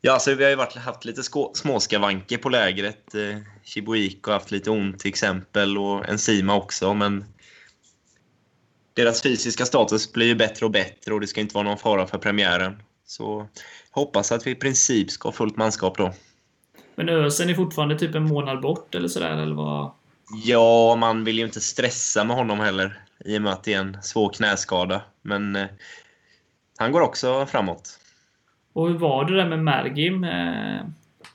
Ja, 0.00 0.12
alltså 0.12 0.34
vi 0.34 0.44
har 0.44 0.50
ju 0.50 0.56
varit, 0.56 0.76
haft 0.76 1.04
lite 1.04 1.22
småskavanker 1.54 2.38
på 2.38 2.48
lägret. 2.48 3.14
Eh, 3.14 3.38
Chibuiko 3.66 4.30
har 4.30 4.38
haft 4.38 4.50
lite 4.50 4.70
ont 4.70 4.98
till 4.98 5.08
exempel 5.08 5.78
och 5.78 6.08
Enzima 6.08 6.54
också, 6.54 6.94
men 6.94 7.24
deras 8.94 9.22
fysiska 9.22 9.64
status 9.64 10.12
blir 10.12 10.26
ju 10.26 10.34
bättre 10.34 10.66
och 10.66 10.72
bättre 10.72 11.14
och 11.14 11.20
det 11.20 11.26
ska 11.26 11.40
inte 11.40 11.54
vara 11.54 11.64
någon 11.64 11.78
fara 11.78 12.06
för 12.06 12.18
premiären. 12.18 12.82
Så 13.06 13.48
hoppas 13.90 14.32
att 14.32 14.46
vi 14.46 14.50
i 14.50 14.54
princip 14.54 15.10
ska 15.10 15.28
ha 15.28 15.32
fullt 15.32 15.56
manskap 15.56 15.98
då. 15.98 16.12
Men 16.94 17.08
Ösen 17.08 17.50
är 17.50 17.54
fortfarande 17.54 17.98
typ 17.98 18.14
en 18.14 18.28
månad 18.28 18.60
bort 18.60 18.94
eller 18.94 19.08
sådär, 19.08 19.36
eller 19.36 19.54
vad? 19.54 19.90
Ja, 20.44 20.96
man 20.96 21.24
vill 21.24 21.38
ju 21.38 21.44
inte 21.44 21.60
stressa 21.60 22.24
med 22.24 22.36
honom 22.36 22.58
heller 22.60 23.00
i 23.24 23.38
och 23.38 23.42
med 23.42 23.52
att 23.52 23.64
det 23.64 23.74
är 23.74 23.80
en 23.80 24.02
svår 24.02 24.32
knäskada. 24.32 25.02
Men 25.22 25.56
eh, 25.56 25.66
han 26.78 26.92
går 26.92 27.00
också 27.00 27.46
framåt. 27.46 27.98
Och 28.72 28.88
hur 28.88 28.98
var 28.98 29.24
det 29.24 29.36
där 29.36 29.48
med 29.48 29.64
Mergim? 29.64 30.24
Eh, 30.24 30.86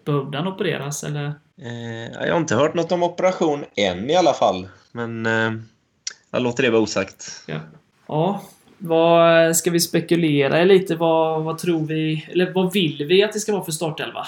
behövde 0.06 0.38
han 0.38 0.48
opereras 0.48 1.04
eller? 1.04 1.34
Eh, 1.58 2.26
jag 2.26 2.34
har 2.34 2.40
inte 2.40 2.56
hört 2.56 2.74
något 2.74 2.92
om 2.92 3.04
operation 3.04 3.66
än 3.76 4.10
i 4.10 4.16
alla 4.16 4.34
fall. 4.34 4.68
Men 4.92 5.26
eh, 5.26 5.52
jag 6.32 6.42
låter 6.42 6.64
det 6.64 6.70
vara 6.70 6.82
osagt. 6.82 7.44
Ja. 7.46 7.60
ja. 8.08 8.42
Vad 8.78 9.58
ska 9.58 9.72
vi 9.72 9.80
spekulera 9.80 10.64
lite? 10.64 10.96
Vad, 10.96 11.44
vad 11.44 11.58
tror 11.58 11.86
vi? 11.86 12.28
Eller 12.32 12.54
vad 12.54 12.74
vill 12.74 13.06
vi 13.06 13.24
att 13.24 13.34
det 13.34 13.40
ska 13.40 13.52
vara 13.52 13.66
för 13.66 13.72
startelva? 13.72 14.28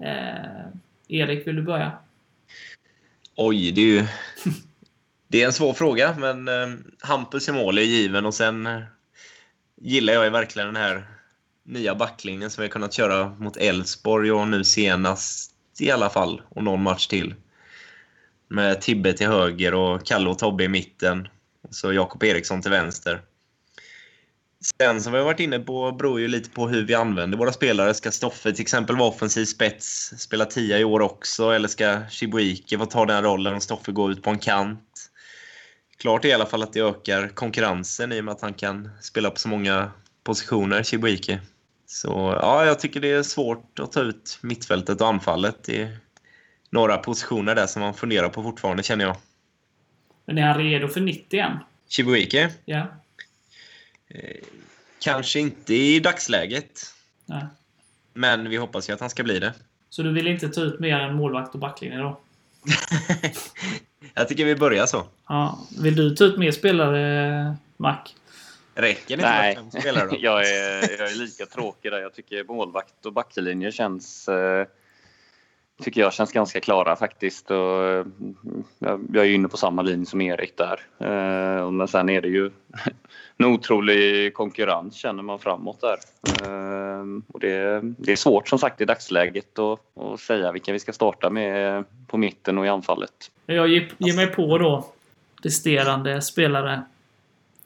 Eh, 0.00 0.66
Erik, 1.08 1.46
vill 1.46 1.56
du 1.56 1.62
börja? 1.62 1.92
Oj, 3.36 3.72
det 3.72 3.80
är 3.80 3.86
ju... 3.86 4.06
Det 5.28 5.42
är 5.42 5.46
en 5.46 5.52
svår 5.52 5.72
fråga, 5.72 6.14
men 6.18 6.48
eh, 6.48 6.76
Hampus 7.00 7.48
i 7.48 7.52
mål 7.52 7.78
är 7.78 7.82
given 7.82 8.26
och 8.26 8.34
sen 8.34 8.66
eh, 8.66 8.80
gillar 9.80 10.12
jag 10.12 10.30
verkligen 10.30 10.66
den 10.66 10.82
här 10.82 11.06
nya 11.64 11.94
backlinjen 11.94 12.50
som 12.50 12.62
vi 12.62 12.68
har 12.68 12.72
kunnat 12.72 12.92
köra 12.92 13.28
mot 13.28 13.56
Elfsborg 13.56 14.32
och 14.32 14.48
nu 14.48 14.64
senast 14.64 15.53
i 15.80 15.90
alla 15.90 16.10
fall, 16.10 16.42
och 16.48 16.64
någon 16.64 16.82
match 16.82 17.06
till. 17.06 17.34
Med 18.48 18.80
Tibbe 18.80 19.12
till 19.12 19.26
höger 19.26 19.74
och 19.74 20.06
Kalle 20.06 20.30
och 20.30 20.38
Tobbe 20.38 20.64
i 20.64 20.68
mitten. 20.68 21.28
Och 21.68 21.74
så 21.74 21.92
Jakob 21.92 22.22
Eriksson 22.22 22.62
till 22.62 22.70
vänster. 22.70 23.22
Sen 24.80 25.00
som 25.00 25.12
vi 25.12 25.18
har 25.18 25.24
varit 25.24 25.40
inne 25.40 25.58
på 25.58 25.92
beror 25.92 26.20
ju 26.20 26.28
lite 26.28 26.50
på 26.50 26.68
hur 26.68 26.86
vi 26.86 26.94
använder 26.94 27.38
våra 27.38 27.52
spelare. 27.52 27.94
Ska 27.94 28.10
Stoffe 28.10 28.52
till 28.52 28.62
exempel 28.62 28.96
vara 28.96 29.08
offensiv 29.08 29.44
spets, 29.44 30.12
spela 30.18 30.44
tia 30.44 30.78
i 30.78 30.84
år 30.84 31.00
också? 31.00 31.50
Eller 31.50 31.68
ska 31.68 32.00
Chibuike 32.10 32.78
få 32.78 32.86
ta 32.86 33.06
den 33.06 33.22
rollen 33.22 33.54
och 33.54 33.62
Stoffe 33.62 33.92
gå 33.92 34.10
ut 34.10 34.22
på 34.22 34.30
en 34.30 34.38
kant? 34.38 35.10
Klart 35.96 36.24
är 36.24 36.28
i 36.28 36.32
alla 36.32 36.46
fall 36.46 36.62
att 36.62 36.72
det 36.72 36.80
ökar 36.80 37.28
konkurrensen 37.28 38.12
i 38.12 38.20
och 38.20 38.24
med 38.24 38.32
att 38.32 38.40
han 38.40 38.54
kan 38.54 38.90
spela 39.00 39.30
på 39.30 39.38
så 39.38 39.48
många 39.48 39.90
positioner, 40.24 40.82
Chibuike. 40.82 41.40
Så 41.94 42.38
ja, 42.42 42.66
jag 42.66 42.80
tycker 42.80 43.00
det 43.00 43.10
är 43.10 43.22
svårt 43.22 43.78
att 43.78 43.92
ta 43.92 44.00
ut 44.00 44.38
mittfältet 44.42 45.00
och 45.00 45.08
anfallet. 45.08 45.64
Det 45.64 45.82
är 45.82 45.96
några 46.70 46.96
positioner 46.96 47.54
där 47.54 47.66
som 47.66 47.82
man 47.82 47.94
funderar 47.94 48.28
på 48.28 48.42
fortfarande, 48.42 48.82
känner 48.82 49.04
jag. 49.04 49.16
Men 50.24 50.38
är 50.38 50.42
han 50.42 50.58
redo 50.58 50.88
för 50.88 51.00
90 51.00 51.40
än? 51.40 51.58
Chibuike? 51.88 52.50
Ja. 52.64 52.86
Eh, 54.08 54.36
kanske 54.98 55.40
inte 55.40 55.74
i 55.74 56.00
dagsläget. 56.00 56.80
Nej. 57.26 57.44
Men 58.14 58.50
vi 58.50 58.56
hoppas 58.56 58.88
ju 58.88 58.92
att 58.92 59.00
han 59.00 59.10
ska 59.10 59.22
bli 59.22 59.38
det. 59.38 59.54
Så 59.90 60.02
du 60.02 60.12
vill 60.12 60.26
inte 60.26 60.48
ta 60.48 60.60
ut 60.60 60.80
mer 60.80 61.00
än 61.00 61.14
målvakt 61.14 61.54
och 61.54 61.60
backlinje 61.60 61.98
då? 61.98 62.20
jag 64.14 64.28
tycker 64.28 64.44
vi 64.44 64.56
börjar 64.56 64.86
så. 64.86 65.06
Ja. 65.28 65.58
Vill 65.80 65.96
du 65.96 66.16
ta 66.16 66.24
ut 66.24 66.38
mer 66.38 66.52
spelare, 66.52 67.56
Mac? 67.76 67.98
Räcker 68.74 69.16
det 69.16 69.22
inte 69.22 69.24
med 69.24 69.54
fem 69.54 69.80
spelare 69.80 70.06
då? 70.06 70.16
jag, 70.20 70.40
är, 70.40 70.98
jag 70.98 71.10
är 71.10 71.18
lika 71.18 71.46
tråkig 71.46 71.92
där. 71.92 72.00
Jag 72.00 72.14
tycker 72.14 72.44
målvakt 72.44 73.06
och 73.06 73.12
backlinje 73.12 73.72
känns 73.72 74.28
eh, 74.28 74.66
tycker 75.82 76.00
jag 76.00 76.12
känns 76.12 76.32
ganska 76.32 76.60
klara 76.60 76.96
faktiskt. 76.96 77.50
Och 77.50 77.84
eh, 77.84 78.06
jag 79.12 79.26
är 79.26 79.30
inne 79.30 79.48
på 79.48 79.56
samma 79.56 79.82
linje 79.82 80.06
som 80.06 80.20
Erik 80.20 80.56
där. 80.56 80.80
Eh, 80.98 81.70
men 81.70 81.88
sen 81.88 82.08
är 82.08 82.20
det 82.20 82.28
ju 82.28 82.50
en 83.36 83.46
otrolig 83.46 84.34
konkurrens 84.34 84.94
känner 84.94 85.22
man 85.22 85.38
framåt 85.38 85.80
där. 85.80 85.96
Eh, 86.42 87.04
och 87.28 87.40
det, 87.40 87.80
det 87.82 88.12
är 88.12 88.16
svårt 88.16 88.48
som 88.48 88.58
sagt 88.58 88.80
i 88.80 88.84
dagsläget 88.84 89.58
att, 89.58 89.80
att 89.98 90.20
säga 90.20 90.52
vilka 90.52 90.72
vi 90.72 90.78
ska 90.78 90.92
starta 90.92 91.30
med 91.30 91.84
på 92.06 92.16
mitten 92.16 92.58
och 92.58 92.66
i 92.66 92.68
anfallet. 92.68 93.30
Jag 93.46 93.68
ger 93.68 94.16
mig 94.16 94.26
på 94.26 94.58
då 94.58 94.86
resterande 95.42 96.22
spelare. 96.22 96.82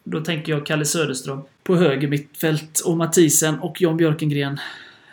Då 0.04 0.20
tänker 0.20 0.52
jag 0.52 0.66
Kalle 0.66 0.84
Söderström 0.84 1.42
på 1.62 1.76
höger 1.76 2.08
mittfält 2.08 2.80
och 2.80 2.96
Mathisen 2.96 3.58
och 3.58 3.80
Jan 3.80 3.96
Björkengren 3.96 4.60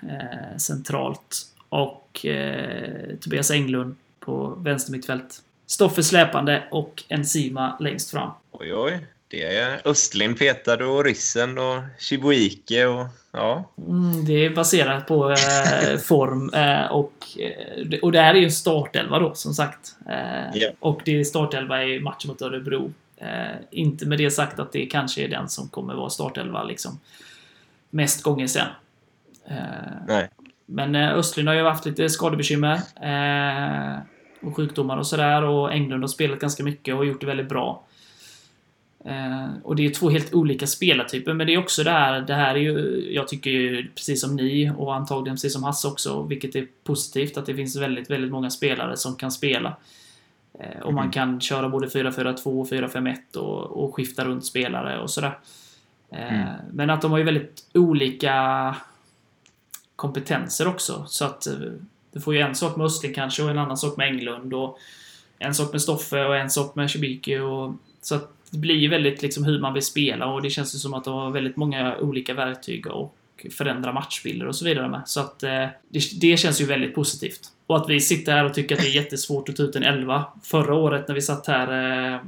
eh, 0.01 0.57
centralt 0.57 1.41
och 1.69 2.25
eh, 2.25 3.15
Tobias 3.21 3.51
Englund 3.51 3.95
på 4.19 4.47
vänster 4.47 4.91
mittfält. 4.91 5.41
Stoffe 5.67 6.03
släpande 6.03 6.63
och 6.71 7.03
Enzima 7.07 7.77
längst 7.79 8.11
fram. 8.11 8.31
Oj, 8.51 8.73
oj. 8.73 8.99
Det 9.27 9.43
är 9.43 9.81
Östlind 9.85 10.37
petade 10.37 10.85
och 10.85 11.05
Ryssen 11.05 11.57
och 11.57 11.81
Chibuike 11.99 12.85
och 12.85 13.07
ja. 13.31 13.71
Mm, 13.87 14.25
det 14.25 14.45
är 14.45 14.49
baserat 14.49 15.07
på 15.07 15.31
eh, 15.31 15.97
form 15.97 16.49
eh, 16.53 16.85
och, 16.85 17.13
eh, 17.39 17.99
och 18.01 18.11
det 18.11 18.21
här 18.21 18.33
är 18.33 18.39
ju 18.39 18.45
en 18.45 18.51
startelva 18.51 19.19
då 19.19 19.33
som 19.33 19.53
sagt. 19.53 19.95
Yeah. 20.55 20.73
Och 20.79 21.01
det 21.05 21.19
är 21.19 21.23
startelva 21.23 21.83
i 21.83 21.99
matchen 21.99 22.27
mot 22.27 22.41
Örebro. 22.41 22.93
Eh, 23.17 23.55
inte 23.71 24.05
med 24.05 24.17
det 24.17 24.31
sagt 24.31 24.59
att 24.59 24.71
det 24.71 24.85
kanske 24.85 25.23
är 25.23 25.27
den 25.27 25.49
som 25.49 25.69
kommer 25.69 25.95
vara 25.95 26.09
startelva 26.09 26.63
liksom 26.63 26.99
mest 27.89 28.23
gånger 28.23 28.47
sen. 28.47 28.67
Eh. 29.47 30.23
Men 30.65 30.95
eh, 30.95 31.13
Östlund 31.13 31.47
har 31.47 31.55
ju 31.55 31.63
haft 31.63 31.85
lite 31.85 32.09
skadebekymmer. 32.09 32.79
Eh, 33.01 33.99
och 34.41 34.55
sjukdomar 34.55 34.97
och 34.97 35.07
sådär. 35.07 35.43
Och 35.43 35.73
Englund 35.73 36.03
har 36.03 36.07
spelat 36.07 36.39
ganska 36.39 36.63
mycket 36.63 36.95
och 36.95 37.05
gjort 37.05 37.21
det 37.21 37.27
väldigt 37.27 37.49
bra. 37.49 37.83
Eh, 39.05 39.47
och 39.63 39.75
det 39.75 39.85
är 39.85 39.89
två 39.89 40.09
helt 40.09 40.33
olika 40.33 40.67
spelartyper, 40.67 41.33
men 41.33 41.47
det 41.47 41.53
är 41.53 41.57
också 41.57 41.83
det 41.83 41.91
här, 41.91 42.21
det 42.21 42.33
här 42.33 42.55
är 42.55 42.59
ju, 42.59 43.07
jag 43.13 43.27
tycker 43.27 43.49
ju 43.49 43.89
precis 43.95 44.21
som 44.21 44.35
ni 44.35 44.71
och 44.77 44.95
antagligen 44.95 45.35
precis 45.35 45.53
som 45.53 45.63
Hasse 45.63 45.87
också, 45.87 46.23
vilket 46.23 46.55
är 46.55 46.67
positivt, 46.83 47.37
att 47.37 47.45
det 47.45 47.55
finns 47.55 47.75
väldigt, 47.75 48.09
väldigt 48.09 48.31
många 48.31 48.49
spelare 48.49 48.97
som 48.97 49.15
kan 49.15 49.31
spela. 49.31 49.77
Eh, 50.59 50.81
och 50.81 50.93
man 50.93 51.03
mm. 51.03 51.11
kan 51.11 51.41
köra 51.41 51.69
både 51.69 51.87
4-4-2 51.87 52.61
och 52.61 52.67
4-5-1 52.67 53.37
och, 53.37 53.83
och 53.83 53.95
skifta 53.95 54.25
runt 54.25 54.45
spelare 54.45 54.99
och 54.99 55.09
sådär. 55.09 55.39
Eh, 56.11 56.33
mm. 56.33 56.53
Men 56.71 56.89
att 56.89 57.01
de 57.01 57.11
har 57.11 57.17
ju 57.17 57.23
väldigt 57.23 57.65
olika 57.73 58.75
kompetenser 59.95 60.67
också. 60.67 61.05
Så 61.07 61.25
att 61.25 61.47
eh, 61.47 61.53
Du 62.11 62.21
får 62.21 62.35
ju 62.35 62.41
en 62.41 62.55
sak 62.55 62.75
med 62.75 62.85
Östling 62.85 63.13
kanske 63.13 63.43
och 63.43 63.49
en 63.49 63.57
annan 63.57 63.77
sak 63.77 63.97
med 63.97 64.07
Englund. 64.07 64.53
Och 64.53 64.79
en 65.39 65.53
sak 65.53 65.71
med 65.71 65.81
Stoffe 65.81 66.25
och 66.25 66.37
en 66.37 66.49
sak 66.49 66.75
med 66.75 66.91
Shibiki. 66.91 67.37
Och, 67.37 67.73
så 68.01 68.15
att 68.15 68.31
det 68.51 68.57
blir 68.57 68.75
ju 68.75 68.87
väldigt 68.87 69.21
liksom 69.21 69.43
hur 69.43 69.59
man 69.59 69.73
vill 69.73 69.85
spela 69.85 70.25
och 70.25 70.41
det 70.41 70.49
känns 70.49 70.75
ju 70.75 70.79
som 70.79 70.93
att 70.93 71.03
de 71.03 71.13
har 71.13 71.31
väldigt 71.31 71.55
många 71.55 71.97
olika 71.97 72.33
verktyg 72.33 72.87
och 72.87 73.15
förändra 73.57 73.93
matchbilder 73.93 74.47
och 74.47 74.55
så 74.55 74.65
vidare 74.65 74.89
med. 74.89 75.01
Så 75.05 75.19
att 75.19 75.43
eh, 75.43 75.67
det, 75.89 76.19
det, 76.21 76.37
känns 76.37 76.61
ju 76.61 76.65
väldigt 76.65 76.95
positivt. 76.95 77.41
Och 77.67 77.77
att 77.77 77.89
vi 77.89 78.01
sitter 78.01 78.31
här 78.31 78.45
och 78.45 78.53
tycker 78.53 78.75
att 78.75 78.81
det 78.81 78.87
är 78.87 78.95
jättesvårt 78.95 79.49
att 79.49 79.55
ta 79.55 79.63
ut 79.63 79.75
en 79.75 79.83
11. 79.83 80.25
Förra 80.43 80.75
året 80.75 81.07
när 81.07 81.15
vi 81.15 81.21
satt 81.21 81.47
här 81.47 82.13
eh, 82.13 82.19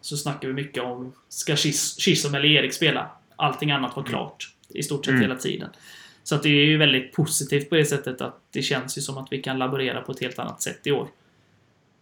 så 0.00 0.16
snackade 0.16 0.46
vi 0.46 0.52
mycket 0.52 0.82
om 0.82 1.12
ska 1.28 1.56
Chisholm 1.56 2.34
eller 2.34 2.48
Erik 2.48 2.72
spela? 2.72 3.10
Allting 3.36 3.70
annat 3.70 3.96
var 3.96 4.02
klart 4.02 4.54
i 4.68 4.82
stort 4.82 5.04
sett 5.04 5.12
mm. 5.12 5.22
hela 5.22 5.36
tiden. 5.36 5.68
Så 6.22 6.34
att 6.34 6.42
det 6.42 6.48
är 6.48 6.64
ju 6.64 6.76
väldigt 6.76 7.12
positivt 7.12 7.68
på 7.68 7.74
det 7.74 7.84
sättet 7.84 8.20
att 8.20 8.40
det 8.50 8.62
känns 8.62 8.98
ju 8.98 9.02
som 9.02 9.18
att 9.18 9.28
vi 9.30 9.42
kan 9.42 9.58
laborera 9.58 10.00
på 10.00 10.12
ett 10.12 10.20
helt 10.20 10.38
annat 10.38 10.62
sätt 10.62 10.86
i 10.86 10.92
år. 10.92 11.08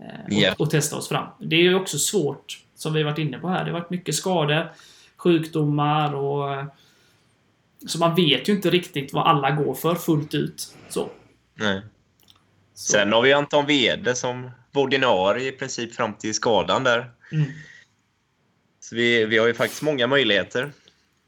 Eh, 0.00 0.38
yeah. 0.38 0.52
och, 0.52 0.60
och, 0.60 0.70
testa 0.70 0.96
oss 0.96 1.08
fram. 1.08 1.26
Det 1.38 1.56
är 1.56 1.60
ju 1.60 1.74
också 1.74 1.98
svårt, 1.98 2.62
som 2.74 2.92
vi 2.92 3.02
varit 3.02 3.18
inne 3.18 3.38
på 3.38 3.48
här. 3.48 3.64
Det 3.64 3.70
har 3.70 3.80
varit 3.80 3.90
mycket 3.90 4.14
skador, 4.14 4.72
sjukdomar 5.16 6.14
och... 6.14 6.64
Så 7.86 7.98
man 7.98 8.14
vet 8.14 8.48
ju 8.48 8.52
inte 8.52 8.70
riktigt 8.70 9.12
vad 9.12 9.26
alla 9.26 9.50
går 9.50 9.74
för 9.74 9.94
fullt 9.94 10.34
ut. 10.34 10.74
Så. 10.88 11.08
Nej. 11.54 11.82
Så. 12.74 12.92
Sen 12.92 13.12
har 13.12 13.22
vi 13.22 13.32
Anton 13.32 13.66
Wede 13.66 14.14
som 14.14 14.50
var 14.72 14.82
ordinarie 14.82 15.48
i 15.48 15.52
princip 15.52 15.94
fram 15.94 16.14
till 16.14 16.34
skadan 16.34 16.84
där. 16.84 17.10
Mm. 17.32 17.46
Så 18.80 18.96
vi, 18.96 19.24
vi 19.24 19.38
har 19.38 19.46
ju 19.46 19.54
faktiskt 19.54 19.82
många 19.82 20.06
möjligheter. 20.06 20.72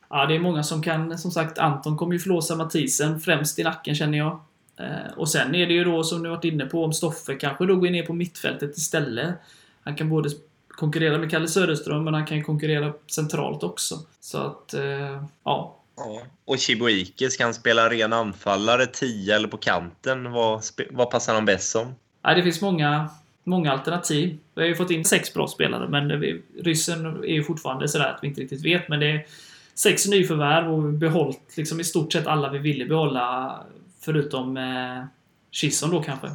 Ja, 0.09 0.27
det 0.27 0.35
är 0.35 0.39
många 0.39 0.63
som 0.63 0.83
kan... 0.83 1.19
Som 1.19 1.31
sagt, 1.31 1.59
Anton 1.59 1.97
kommer 1.97 2.13
ju 2.13 2.19
förlåsa 2.19 2.57
Mathisen 2.57 3.21
främst 3.21 3.59
i 3.59 3.63
nacken 3.63 3.95
känner 3.95 4.19
jag. 4.19 4.41
Eh, 4.77 5.13
och 5.17 5.29
sen 5.29 5.55
är 5.55 5.67
det 5.67 5.73
ju 5.73 5.85
då, 5.85 6.05
som 6.05 6.23
du 6.23 6.31
varit 6.31 6.45
inne 6.45 6.65
på, 6.65 6.85
om 6.85 6.93
Stoffe 6.93 7.35
kanske 7.35 7.67
då 7.67 7.77
går 7.77 7.91
ner 7.91 8.07
på 8.07 8.13
mittfältet 8.13 8.77
istället. 8.77 9.35
Han 9.83 9.97
kan 9.97 10.09
både 10.09 10.31
konkurrera 10.69 11.19
med 11.19 11.31
Kalle 11.31 11.49
Söderström, 11.49 12.05
men 12.05 12.15
han 12.15 12.27
kan 12.27 12.45
konkurrera 12.45 12.93
centralt 13.07 13.63
också. 13.63 13.99
Så 14.21 14.39
att, 14.39 14.75
eh, 14.75 15.25
ja. 15.45 15.80
Ja. 16.05 16.23
Och 16.45 16.59
Chibuike, 16.59 17.31
ska 17.31 17.45
han 17.45 17.55
spela 17.55 17.91
ren 17.91 18.13
anfallare, 18.13 18.87
10 18.87 19.37
eller 19.37 19.49
på 19.49 19.57
kanten? 19.57 20.33
Vad, 20.33 20.63
vad 20.91 21.11
passar 21.11 21.35
han 21.35 21.45
bäst 21.45 21.71
som? 21.71 21.95
Ja, 22.23 22.35
det 22.35 22.43
finns 22.43 22.61
många, 22.61 23.11
många 23.45 23.73
alternativ. 23.73 24.39
Vi 24.55 24.63
har 24.63 24.69
ju 24.69 24.75
fått 24.75 24.91
in 24.91 25.05
sex 25.05 25.35
bra 25.35 25.49
spelare, 25.49 25.89
men 25.89 26.21
vi, 26.21 26.43
ryssen 26.63 27.07
är 27.07 27.33
ju 27.35 27.45
fortfarande 27.45 27.89
sådär 27.89 28.07
att 28.07 28.19
vi 28.23 28.29
inte 28.29 28.41
riktigt 28.41 28.65
vet. 28.65 28.89
Men 28.89 29.01
det 29.01 29.11
är 29.11 29.27
sex 29.75 30.07
nyförvärv 30.07 30.73
och 30.73 30.83
behållit 30.83 31.57
liksom 31.57 31.81
i 31.81 31.85
stort 31.85 32.13
sett 32.13 32.27
alla 32.27 32.51
vi 32.51 32.59
ville 32.59 32.85
behålla 32.85 33.57
Förutom 34.01 34.57
eh, 34.57 35.05
Chisholm 35.51 35.93
då 35.93 36.03
kanske. 36.03 36.27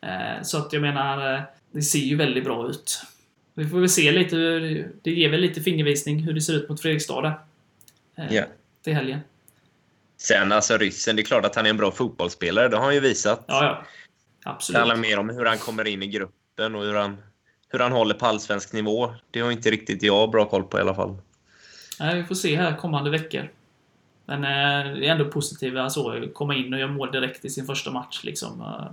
Eh, 0.00 0.42
så 0.42 0.58
att 0.58 0.72
jag 0.72 0.82
menar, 0.82 1.34
eh, 1.34 1.40
det 1.72 1.82
ser 1.82 1.98
ju 1.98 2.16
väldigt 2.16 2.44
bra 2.44 2.68
ut. 2.68 3.02
Vi 3.54 3.64
får 3.68 3.80
väl 3.80 3.88
se 3.88 4.12
lite, 4.12 4.36
det 5.02 5.10
ger 5.10 5.30
väl 5.30 5.40
lite 5.40 5.60
fingervisning 5.60 6.18
hur 6.22 6.32
det 6.32 6.40
ser 6.40 6.54
ut 6.54 6.68
mot 6.68 6.80
Fredrikstad 6.80 7.20
där. 7.20 7.34
Eh, 8.16 8.32
yeah. 8.32 8.48
Till 8.86 8.94
helgen. 8.94 9.20
Sen 10.16 10.52
alltså 10.52 10.76
ryssen, 10.76 11.16
det 11.16 11.22
är 11.22 11.24
klart 11.24 11.44
att 11.44 11.56
han 11.56 11.66
är 11.66 11.70
en 11.70 11.76
bra 11.76 11.90
fotbollsspelare. 11.90 12.68
Det 12.68 12.76
har 12.76 12.84
han 12.84 12.94
ju 12.94 13.00
visat. 13.00 13.44
Ja, 13.48 13.64
ja. 13.64 13.84
Absolut. 14.50 14.74
Det 14.74 14.78
handlar 14.78 14.96
mer 14.96 15.18
om 15.18 15.28
hur 15.28 15.44
han 15.44 15.58
kommer 15.58 15.86
in 15.86 16.02
i 16.02 16.06
gruppen 16.06 16.74
och 16.74 16.82
hur 16.82 16.94
han, 16.94 17.16
hur 17.68 17.78
han 17.78 17.92
håller 17.92 18.14
på 18.14 18.26
allsvensk 18.26 18.72
nivå. 18.72 19.14
Det 19.30 19.40
har 19.40 19.50
inte 19.50 19.70
riktigt 19.70 20.02
jag 20.02 20.30
bra 20.30 20.48
koll 20.48 20.62
på 20.62 20.78
i 20.78 20.80
alla 20.80 20.94
fall. 20.94 21.16
Nej, 22.00 22.16
vi 22.16 22.24
får 22.24 22.34
se 22.34 22.56
här 22.56 22.76
kommande 22.76 23.10
veckor. 23.10 23.50
Men 24.24 24.44
eh, 24.44 24.94
det 24.94 25.06
är 25.06 25.12
ändå 25.12 25.24
positivt 25.24 25.76
alltså, 25.76 26.28
komma 26.32 26.54
in 26.54 26.72
och 26.72 26.80
göra 26.80 26.90
mål 26.90 27.12
direkt 27.12 27.44
i 27.44 27.50
sin 27.50 27.66
första 27.66 27.90
match. 27.90 28.20
Liksom. 28.24 28.60
Eh, 28.60 28.92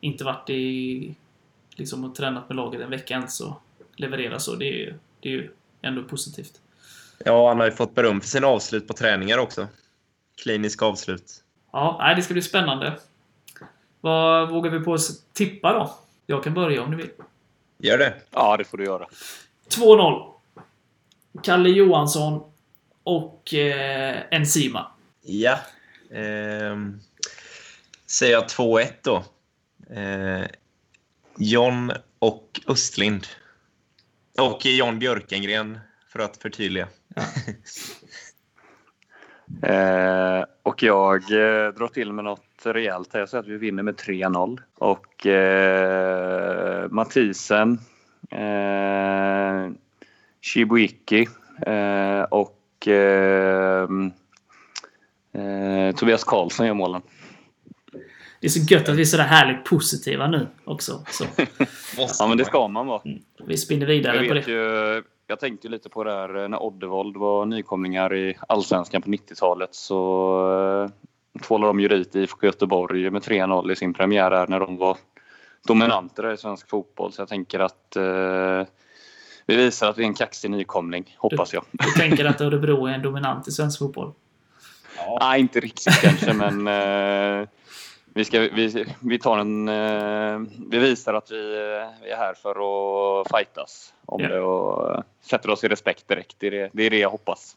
inte 0.00 0.24
varit 0.24 0.50
i, 0.50 1.14
liksom, 1.76 2.04
och 2.04 2.14
tränat 2.14 2.48
med 2.48 2.56
laget 2.56 2.80
en 2.80 2.90
vecka 2.90 3.14
ens 3.14 3.40
och 3.40 3.62
leverera 3.96 4.38
så. 4.38 4.54
Det 4.54 4.82
är, 4.82 4.98
det 5.20 5.28
är 5.28 5.32
ju 5.32 5.50
ändå 5.82 6.02
positivt. 6.02 6.60
Ja, 7.18 7.48
han 7.48 7.58
har 7.58 7.66
ju 7.66 7.72
fått 7.72 7.94
beröm 7.94 8.20
för 8.20 8.28
sina 8.28 8.46
avslut 8.46 8.88
på 8.88 8.94
träningar 8.94 9.38
också. 9.38 9.68
Kliniska 10.42 10.84
avslut. 10.84 11.42
Ja, 11.72 12.12
det 12.16 12.22
ska 12.22 12.32
bli 12.32 12.42
spännande. 12.42 12.98
Vad 14.00 14.50
vågar 14.50 14.70
vi 14.70 14.80
på 14.80 14.92
oss 14.92 15.22
tippa 15.32 15.72
då? 15.72 15.94
Jag 16.26 16.44
kan 16.44 16.54
börja 16.54 16.82
om 16.82 16.90
ni 16.90 16.96
vill. 16.96 17.10
Gör 17.78 17.98
det. 17.98 18.14
Ja, 18.30 18.56
det 18.56 18.64
får 18.64 18.78
du 18.78 18.84
göra. 18.84 19.06
2-0. 19.68 20.32
Kalle 21.42 21.68
Johansson 21.68 22.52
och 23.02 23.54
eh, 23.54 24.22
Enzima. 24.30 24.90
Ja. 25.22 25.58
Eh, 26.10 26.76
säger 28.06 28.32
jag 28.32 28.44
2-1 28.44 28.86
då. 29.02 29.24
Eh, 29.94 30.46
John 31.38 31.92
och 32.18 32.60
Östlind. 32.66 33.26
Och 34.38 34.66
John 34.66 34.98
Björkengren, 34.98 35.78
för 36.08 36.18
att 36.18 36.36
förtydliga. 36.36 36.88
Ja. 37.16 37.22
eh, 39.68 40.44
och 40.62 40.82
jag 40.82 41.22
eh, 41.22 41.68
drar 41.72 41.88
till 41.88 42.12
med 42.12 42.24
något 42.24 42.42
rejält 42.62 43.12
här. 43.12 43.20
Jag 43.20 43.28
säger 43.28 43.42
att 43.42 43.48
vi 43.48 43.56
vinner 43.56 43.82
med 43.82 43.94
3-0. 43.94 44.60
Och 44.74 45.26
eh, 45.26 46.90
Mathisen, 46.90 47.80
eh, 48.30 49.70
Shibuiki 50.42 51.28
eh, 51.66 52.22
och 52.22 52.88
eh, 52.88 53.88
eh, 55.32 55.94
Tobias 55.94 56.24
Karlsson 56.24 56.66
gör 56.66 56.74
målen. 56.74 57.02
Det 58.40 58.46
är 58.46 58.50
så 58.50 58.60
gött 58.74 58.88
att 58.88 58.96
vi 58.96 59.00
är 59.00 59.04
sådär 59.04 59.24
härligt 59.24 59.64
positiva 59.64 60.28
nu 60.28 60.46
också. 60.64 61.04
Så. 61.10 61.24
ja, 62.18 62.26
men 62.28 62.38
det 62.38 62.44
ska 62.44 62.68
man 62.68 62.86
vara. 62.86 63.02
Mm. 63.04 63.18
Vi 63.46 63.56
spinner 63.56 63.86
vidare 63.86 64.28
på 64.28 64.34
det. 64.34 64.48
Ju, 64.48 65.02
jag 65.26 65.40
tänkte 65.40 65.68
lite 65.68 65.88
på 65.88 66.04
det 66.04 66.12
här 66.12 66.42
eh, 66.42 66.48
när 66.48 66.62
Oddevold 66.62 67.16
var 67.16 67.46
nykomlingar 67.46 68.14
i 68.14 68.36
Allsvenskan 68.48 69.02
på 69.02 69.08
90-talet 69.08 69.74
så 69.74 70.88
eh, 71.34 71.40
tvålade 71.42 71.68
de 71.68 71.80
ju 71.80 71.88
dit 71.88 72.14
IFK 72.14 72.46
Göteborg 72.46 73.10
med 73.10 73.22
3-0 73.22 73.72
i 73.72 73.76
sin 73.76 73.94
premiär 73.94 74.30
här 74.30 74.46
när 74.46 74.60
de 74.60 74.76
var 74.76 74.96
dominanter 75.66 76.32
i 76.32 76.36
svensk 76.36 76.68
fotboll. 76.68 77.12
Så 77.12 77.20
jag 77.20 77.28
tänker 77.28 77.60
att 77.60 77.96
eh, 77.96 78.66
vi 79.46 79.56
visar 79.56 79.90
att 79.90 79.98
vi 79.98 80.02
är 80.02 80.06
en 80.06 80.14
kaxig 80.14 80.50
nykomling, 80.50 81.16
hoppas 81.18 81.54
jag. 81.54 81.64
Du, 81.72 81.90
tänker 81.90 82.24
att 82.24 82.40
Örebro 82.40 82.86
är 82.86 82.92
en 82.92 83.02
dominant 83.02 83.48
i 83.48 83.50
svensk 83.50 83.78
fotboll? 83.78 84.12
Ja. 84.96 85.18
Nej, 85.22 85.40
inte 85.40 85.60
riktigt 85.60 86.00
kanske, 86.00 86.32
men 86.32 86.66
eh, 86.66 87.48
vi, 88.16 88.24
ska, 88.24 88.40
vi, 88.40 88.86
vi, 89.00 89.18
tar 89.18 89.38
en, 89.38 89.68
eh, 89.68 90.38
vi 90.70 90.78
visar 90.78 91.14
att 91.14 91.30
vi, 91.30 91.42
vi, 92.02 92.10
är 92.10 92.16
här 92.16 92.34
för 92.34 92.50
att 92.50 93.28
fightas 93.28 93.94
om 94.06 94.20
yeah. 94.20 94.32
det 94.32 94.40
och 94.40 95.04
sätter 95.20 95.50
oss 95.50 95.64
i 95.64 95.68
respekt 95.68 96.08
direkt. 96.08 96.36
Det 96.38 96.46
är 96.46 96.50
det, 96.50 96.70
det, 96.72 96.82
är 96.82 96.90
det 96.90 96.98
jag 96.98 97.10
hoppas. 97.10 97.56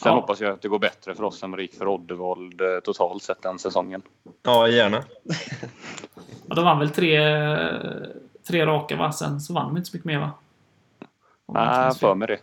Sen 0.00 0.12
ja. 0.12 0.20
hoppas 0.20 0.40
jag 0.40 0.52
att 0.52 0.62
det 0.62 0.68
går 0.68 0.78
bättre 0.78 1.14
för 1.14 1.24
oss 1.24 1.42
än 1.42 1.50
vad 1.50 1.58
det 1.58 1.62
gick 1.62 1.74
för 1.74 1.88
Oddevold 1.88 2.60
eh, 2.60 2.80
totalt 2.84 3.22
sett 3.22 3.42
den 3.42 3.58
säsongen. 3.58 4.02
Ja, 4.42 4.68
gärna. 4.68 5.04
ja, 6.48 6.54
de 6.54 6.64
vann 6.64 6.78
väl 6.78 6.90
tre 6.90 7.18
tre 8.46 8.66
raka 8.66 8.96
va? 8.96 9.12
Sen 9.12 9.40
så 9.40 9.52
vann 9.52 9.68
de 9.68 9.76
inte 9.76 9.90
så 9.90 9.96
mycket 9.96 10.06
mer 10.06 10.18
va? 10.18 10.30
Nej, 11.52 11.94
för 11.94 12.14
mig 12.14 12.28
det. 12.28 12.38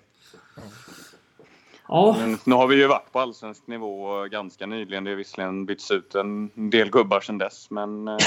Ja. 1.88 2.16
Men 2.20 2.38
nu 2.44 2.56
har 2.56 2.68
vi 2.68 2.76
ju 2.76 2.88
varit 2.88 3.12
på 3.12 3.20
allsvensk 3.20 3.68
nivå 3.68 4.24
ganska 4.24 4.66
nyligen. 4.66 5.04
Det 5.04 5.10
har 5.10 5.16
visserligen 5.16 5.66
bytts 5.66 5.92
ut 5.92 6.16
en 6.16 6.52
del 6.70 6.90
gubbar 6.90 7.22
sedan 7.22 7.38
dess, 7.38 7.70
men 7.70 8.08
eh, 8.08 8.18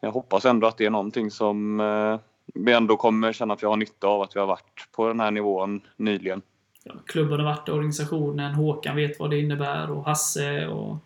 jag 0.00 0.12
hoppas 0.12 0.44
ändå 0.44 0.66
att 0.66 0.76
det 0.76 0.86
är 0.86 0.90
någonting 0.90 1.30
som 1.30 1.80
eh, 1.80 2.18
vi 2.54 2.72
ändå 2.72 2.96
kommer 2.96 3.32
känna 3.32 3.54
att 3.54 3.62
vi 3.62 3.66
har 3.66 3.76
nytta 3.76 4.06
av 4.06 4.22
att 4.22 4.36
vi 4.36 4.40
har 4.40 4.46
varit 4.46 4.88
på 4.92 5.08
den 5.08 5.20
här 5.20 5.30
nivån 5.30 5.80
nyligen. 5.96 6.42
Ja, 6.84 6.92
klubben 7.06 7.38
har 7.40 7.46
varit 7.46 7.68
organisationen, 7.68 8.54
Håkan 8.54 8.96
vet 8.96 9.20
vad 9.20 9.30
det 9.30 9.40
innebär 9.40 9.90
och 9.90 10.04
Hasse 10.04 10.66
och... 10.66 10.96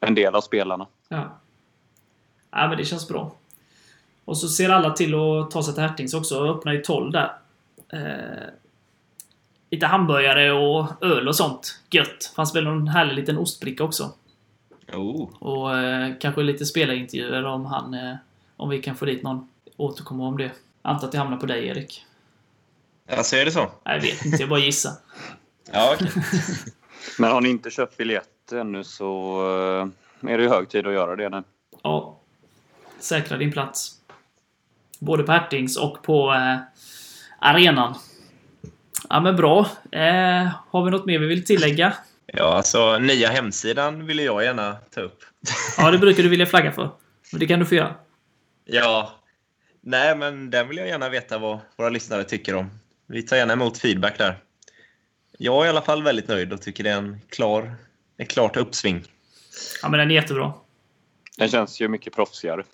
En 0.00 0.14
del 0.14 0.34
av 0.34 0.40
spelarna. 0.40 0.86
Ja. 1.08 1.38
Ja, 2.50 2.68
men 2.68 2.76
det 2.76 2.84
känns 2.84 3.08
bra. 3.08 3.32
Och 4.24 4.38
så 4.38 4.48
ser 4.48 4.70
alla 4.70 4.90
till 4.90 5.14
att 5.14 5.50
ta 5.50 5.62
sig 5.62 5.74
till 5.74 5.82
Hertings 5.82 6.14
också 6.14 6.44
öppnar 6.44 6.72
ju 6.72 6.82
12 6.82 7.12
där. 7.12 7.32
Eh, 7.92 8.48
lite 9.76 9.86
hamburgare 9.86 10.52
och 10.52 11.04
öl 11.04 11.28
och 11.28 11.36
sånt. 11.36 11.80
Gött. 11.90 12.32
Fanns 12.36 12.54
väl 12.54 12.64
någon 12.64 12.88
härlig 12.88 13.14
liten 13.14 13.38
ostbricka 13.38 13.84
också. 13.84 14.12
Oh. 14.92 15.28
Och 15.38 15.78
eh, 15.78 16.12
kanske 16.20 16.42
lite 16.42 16.66
spelarintervjuer 16.66 17.44
om 17.44 17.66
han... 17.66 17.94
Eh, 17.94 18.14
om 18.56 18.68
vi 18.68 18.82
kan 18.82 18.96
få 18.96 19.04
dit 19.04 19.22
någon. 19.22 19.48
Återkomma 19.76 20.26
om 20.26 20.36
det. 20.36 20.50
Antar 20.82 21.06
att 21.06 21.12
det 21.12 21.18
hamnar 21.18 21.36
på 21.36 21.46
dig, 21.46 21.66
Erik. 21.66 22.04
Alltså, 23.10 23.36
är 23.36 23.44
det 23.44 23.50
så? 23.50 23.70
Jag 23.84 24.00
vet 24.00 24.24
inte, 24.24 24.42
jag 24.42 24.48
bara 24.48 24.60
gissar. 24.60 24.92
ja, 25.72 25.94
okay. 25.94 26.08
Men 27.18 27.30
har 27.30 27.40
ni 27.40 27.48
inte 27.48 27.70
köpt 27.70 27.96
biljett 27.96 28.52
ännu 28.52 28.84
så 28.84 29.40
eh, 30.22 30.30
är 30.32 30.38
det 30.38 30.42
ju 30.42 30.48
hög 30.48 30.68
tid 30.68 30.86
att 30.86 30.92
göra 30.92 31.16
det 31.16 31.28
nu. 31.28 31.42
Ja. 31.82 32.18
Säkra 32.98 33.36
din 33.36 33.52
plats. 33.52 33.92
Både 34.98 35.22
på 35.22 35.32
Hertings 35.32 35.76
och 35.76 36.02
på 36.02 36.32
eh, 36.32 36.58
arenan. 37.38 37.94
Ja 39.08 39.20
men 39.20 39.36
bra. 39.36 39.60
Eh, 39.92 40.48
har 40.68 40.84
vi 40.84 40.90
något 40.90 41.06
mer 41.06 41.18
vi 41.18 41.26
vill 41.26 41.44
tillägga? 41.44 41.96
Ja, 42.26 42.54
alltså 42.54 42.98
nya 42.98 43.28
hemsidan 43.28 44.06
ville 44.06 44.22
jag 44.22 44.44
gärna 44.44 44.76
ta 44.94 45.00
upp. 45.00 45.24
Ja, 45.78 45.90
det 45.90 45.98
brukar 45.98 46.22
du 46.22 46.28
vilja 46.28 46.46
flagga 46.46 46.72
för. 46.72 46.90
Men 47.32 47.40
det 47.40 47.46
kan 47.46 47.58
du 47.58 47.66
få 47.66 47.74
göra. 47.74 47.94
Ja. 48.64 49.12
Nej, 49.80 50.16
men 50.16 50.50
den 50.50 50.68
vill 50.68 50.76
jag 50.76 50.88
gärna 50.88 51.08
veta 51.08 51.38
vad 51.38 51.58
våra 51.76 51.88
lyssnare 51.88 52.24
tycker 52.24 52.54
om. 52.54 52.70
Vi 53.06 53.22
tar 53.22 53.36
gärna 53.36 53.52
emot 53.52 53.78
feedback 53.78 54.18
där. 54.18 54.38
Jag 55.38 55.62
är 55.62 55.66
i 55.66 55.68
alla 55.68 55.82
fall 55.82 56.02
väldigt 56.02 56.28
nöjd 56.28 56.52
och 56.52 56.62
tycker 56.62 56.84
det 56.84 56.90
är 56.90 56.98
en 56.98 57.20
klar, 57.28 57.74
ett 58.18 58.30
klart 58.30 58.56
uppsving. 58.56 59.04
Ja, 59.82 59.88
men 59.88 59.98
den 59.98 60.10
är 60.10 60.14
jättebra. 60.14 60.52
Den 61.38 61.48
känns 61.48 61.80
ju 61.80 61.88
mycket 61.88 62.14
proffsigare. 62.14 62.64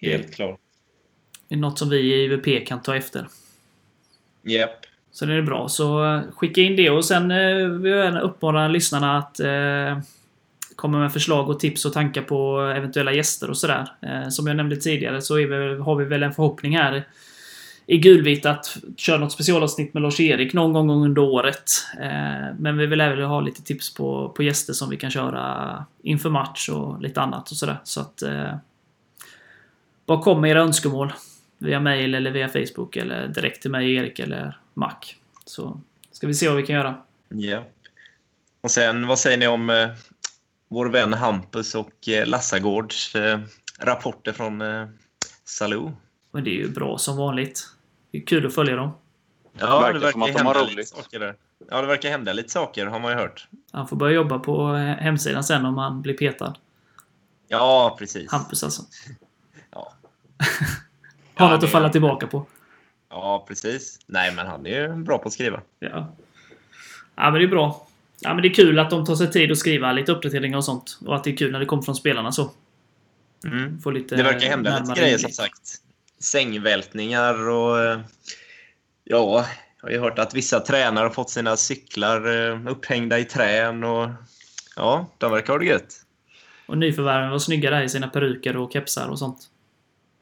Helt 0.00 0.34
klart. 0.34 0.60
Det 1.48 1.54
är 1.54 1.58
något 1.58 1.78
som 1.78 1.90
vi 1.90 1.96
i 1.96 2.24
IVP 2.24 2.66
kan 2.66 2.82
ta 2.82 2.96
efter. 2.96 3.28
Japp. 4.42 4.86
Så 5.12 5.26
det 5.26 5.34
är 5.34 5.42
bra. 5.42 5.68
Så 5.68 6.04
eh, 6.04 6.20
skicka 6.36 6.60
in 6.60 6.76
det 6.76 6.90
och 6.90 7.04
sen 7.04 7.30
eh, 7.30 7.68
vill 7.68 7.92
jag 7.92 8.04
gärna 8.04 8.20
uppmana 8.20 8.68
lyssnarna 8.68 9.18
att 9.18 9.40
eh, 9.40 9.98
komma 10.76 10.98
med 10.98 11.12
förslag 11.12 11.50
och 11.50 11.60
tips 11.60 11.84
och 11.84 11.92
tankar 11.92 12.22
på 12.22 12.60
eventuella 12.76 13.12
gäster 13.12 13.50
och 13.50 13.56
sådär. 13.56 13.88
Som 14.30 14.46
jag 14.46 14.56
nämnde 14.56 14.76
tidigare 14.76 15.22
så 15.22 15.38
är 15.38 15.46
vi, 15.46 15.82
har 15.82 15.96
vi 15.96 16.04
väl 16.04 16.22
en 16.22 16.32
förhoppning 16.32 16.76
här 16.76 17.08
i 17.86 17.98
gulvitt 17.98 18.46
att 18.46 18.76
köra 18.96 19.18
något 19.18 19.32
specialavsnitt 19.32 19.94
med 19.94 20.02
Lars-Erik 20.02 20.54
någon 20.54 20.72
gång 20.72 20.90
under 20.90 21.22
året. 21.22 21.70
Men 22.58 22.78
vi 22.78 22.86
vill 22.86 23.00
även 23.00 23.24
ha 23.24 23.40
lite 23.40 23.62
tips 23.62 23.94
på, 23.94 24.28
på 24.28 24.42
gäster 24.42 24.72
som 24.72 24.90
vi 24.90 24.96
kan 24.96 25.10
köra 25.10 25.84
inför 26.02 26.30
match 26.30 26.68
och 26.68 27.02
lite 27.02 27.20
annat 27.20 27.50
och 27.50 27.56
sådär. 27.56 27.78
Så 27.84 28.00
att... 28.00 28.22
Bara 30.06 30.22
kom 30.22 30.40
med 30.40 30.50
era 30.50 30.62
önskemål. 30.62 31.12
Via 31.58 31.80
mail 31.80 32.14
eller 32.14 32.30
via 32.30 32.48
Facebook 32.48 32.96
eller 32.96 33.28
direkt 33.28 33.62
till 33.62 33.70
mig, 33.70 33.94
Erik 33.94 34.18
eller 34.18 34.56
Mac. 34.74 34.94
Så 35.44 35.80
ska 36.12 36.26
vi 36.26 36.34
se 36.34 36.48
vad 36.48 36.56
vi 36.56 36.66
kan 36.66 36.76
göra. 36.76 37.02
Ja. 37.28 37.64
Och 38.60 38.70
sen, 38.70 39.06
vad 39.06 39.18
säger 39.18 39.36
ni 39.38 39.46
om 39.46 39.70
eh, 39.70 39.88
vår 40.68 40.86
vän 40.86 41.12
Hampus 41.12 41.74
och 41.74 42.08
eh, 42.08 42.26
Lassagårds 42.26 43.14
eh, 43.14 43.40
rapporter 43.78 44.32
från 44.32 44.60
eh, 44.60 44.86
Salou? 45.44 45.92
Men 46.30 46.44
det 46.44 46.50
är 46.50 46.54
ju 46.58 46.68
bra 46.70 46.98
som 46.98 47.16
vanligt. 47.16 47.68
Det 48.10 48.18
är 48.18 48.26
kul 48.26 48.46
att 48.46 48.54
följa 48.54 48.76
dem. 48.76 48.90
Ja, 49.58 49.80
Verkar 49.80 50.00
det 50.00 50.12
som 50.12 50.22
att 50.22 50.28
verkar 50.28 50.38
de 50.40 50.46
har 50.46 50.54
hända 50.54 50.62
lite 50.68 50.74
roligt. 50.76 50.88
saker 50.88 51.20
där. 51.20 51.34
Ja, 51.70 51.80
det 51.80 51.86
verkar 51.86 52.10
hända 52.10 52.32
lite 52.32 52.48
saker 52.48 52.86
har 52.86 53.00
man 53.00 53.12
ju 53.12 53.18
hört. 53.18 53.48
Han 53.72 53.88
får 53.88 53.96
börja 53.96 54.14
jobba 54.14 54.38
på 54.38 54.74
eh, 54.74 54.80
hemsidan 54.96 55.44
sen 55.44 55.66
om 55.66 55.78
han 55.78 56.02
blir 56.02 56.14
petad. 56.16 56.54
Ja, 57.48 57.96
precis. 57.98 58.30
Hampus 58.32 58.64
alltså. 58.64 58.82
Ja. 59.70 59.92
Har 61.34 61.46
Ja, 61.46 61.50
något 61.52 61.60
det- 61.60 61.66
att 61.66 61.72
falla 61.72 61.88
tillbaka 61.88 62.26
på. 62.26 62.46
Ja, 63.12 63.44
precis. 63.48 63.98
Nej, 64.06 64.32
men 64.34 64.46
han 64.46 64.66
är 64.66 64.80
ju 64.80 64.94
bra 64.94 65.18
på 65.18 65.28
att 65.28 65.32
skriva. 65.32 65.60
Ja. 65.78 66.16
ja, 67.16 67.30
men 67.30 67.34
det 67.34 67.44
är 67.44 67.48
bra. 67.48 67.86
Ja, 68.20 68.34
men 68.34 68.42
det 68.42 68.48
är 68.48 68.54
kul 68.54 68.78
att 68.78 68.90
de 68.90 69.04
tar 69.06 69.14
sig 69.14 69.30
tid 69.30 69.52
att 69.52 69.58
skriva 69.58 69.92
lite 69.92 70.12
uppdateringar 70.12 70.58
och 70.58 70.64
sånt. 70.64 70.98
Och 71.06 71.16
att 71.16 71.24
det 71.24 71.30
är 71.30 71.36
kul 71.36 71.52
när 71.52 71.60
det 71.60 71.66
kommer 71.66 71.82
från 71.82 71.94
spelarna 71.94 72.32
så. 72.32 72.50
Mm. 73.44 73.80
Får 73.80 73.92
lite 73.92 74.16
Det 74.16 74.22
verkar 74.22 74.48
hända 74.48 74.78
lite 74.78 75.00
grejer 75.00 75.18
som 75.18 75.30
sagt. 75.30 75.76
Sängvältningar 76.18 77.48
och... 77.48 77.80
eh, 77.84 78.00
Ja, 79.04 79.46
jag 79.80 79.88
har 79.88 79.90
ju 79.90 79.98
hört 80.00 80.18
att 80.18 80.34
vissa 80.34 80.60
tränare 80.60 81.02
har 81.02 81.10
fått 81.10 81.30
sina 81.30 81.56
cyklar 81.56 82.50
eh, 82.50 82.66
upphängda 82.72 83.18
i 83.18 83.24
trän 83.24 83.84
och... 83.84 84.08
Ja, 84.76 85.06
de 85.18 85.32
verkar 85.32 85.52
ha 85.52 85.58
det 85.58 85.64
gött. 85.64 85.94
Och 86.66 86.78
nyförvärven 86.78 87.30
var 87.30 87.38
snygga 87.38 87.70
där 87.70 87.82
i 87.82 87.88
sina 87.88 88.08
peruker 88.08 88.56
och 88.56 88.72
kepsar 88.72 89.08
och 89.08 89.18
sånt. 89.18 89.38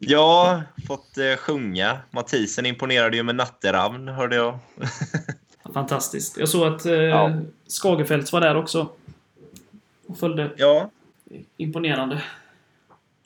Ja, 0.03 0.62
fått 0.86 1.18
eh, 1.18 1.36
sjunga. 1.36 1.98
Mathisen 2.11 2.66
imponerade 2.66 3.16
ju 3.16 3.22
med 3.22 3.34
Natteravn, 3.34 4.09
hörde 4.09 4.36
jag. 4.36 4.59
Fantastiskt. 5.74 6.36
Jag 6.38 6.48
såg 6.48 6.66
att 6.74 6.86
eh, 6.86 6.92
Ja. 6.92 7.32
Skagerfeldt 7.82 8.32
var 8.32 8.40
där 8.40 8.57
också. 8.57 8.88
Och 10.07 10.18
följde. 10.18 10.51
ja. 10.57 10.90
Imponerande. 11.57 12.22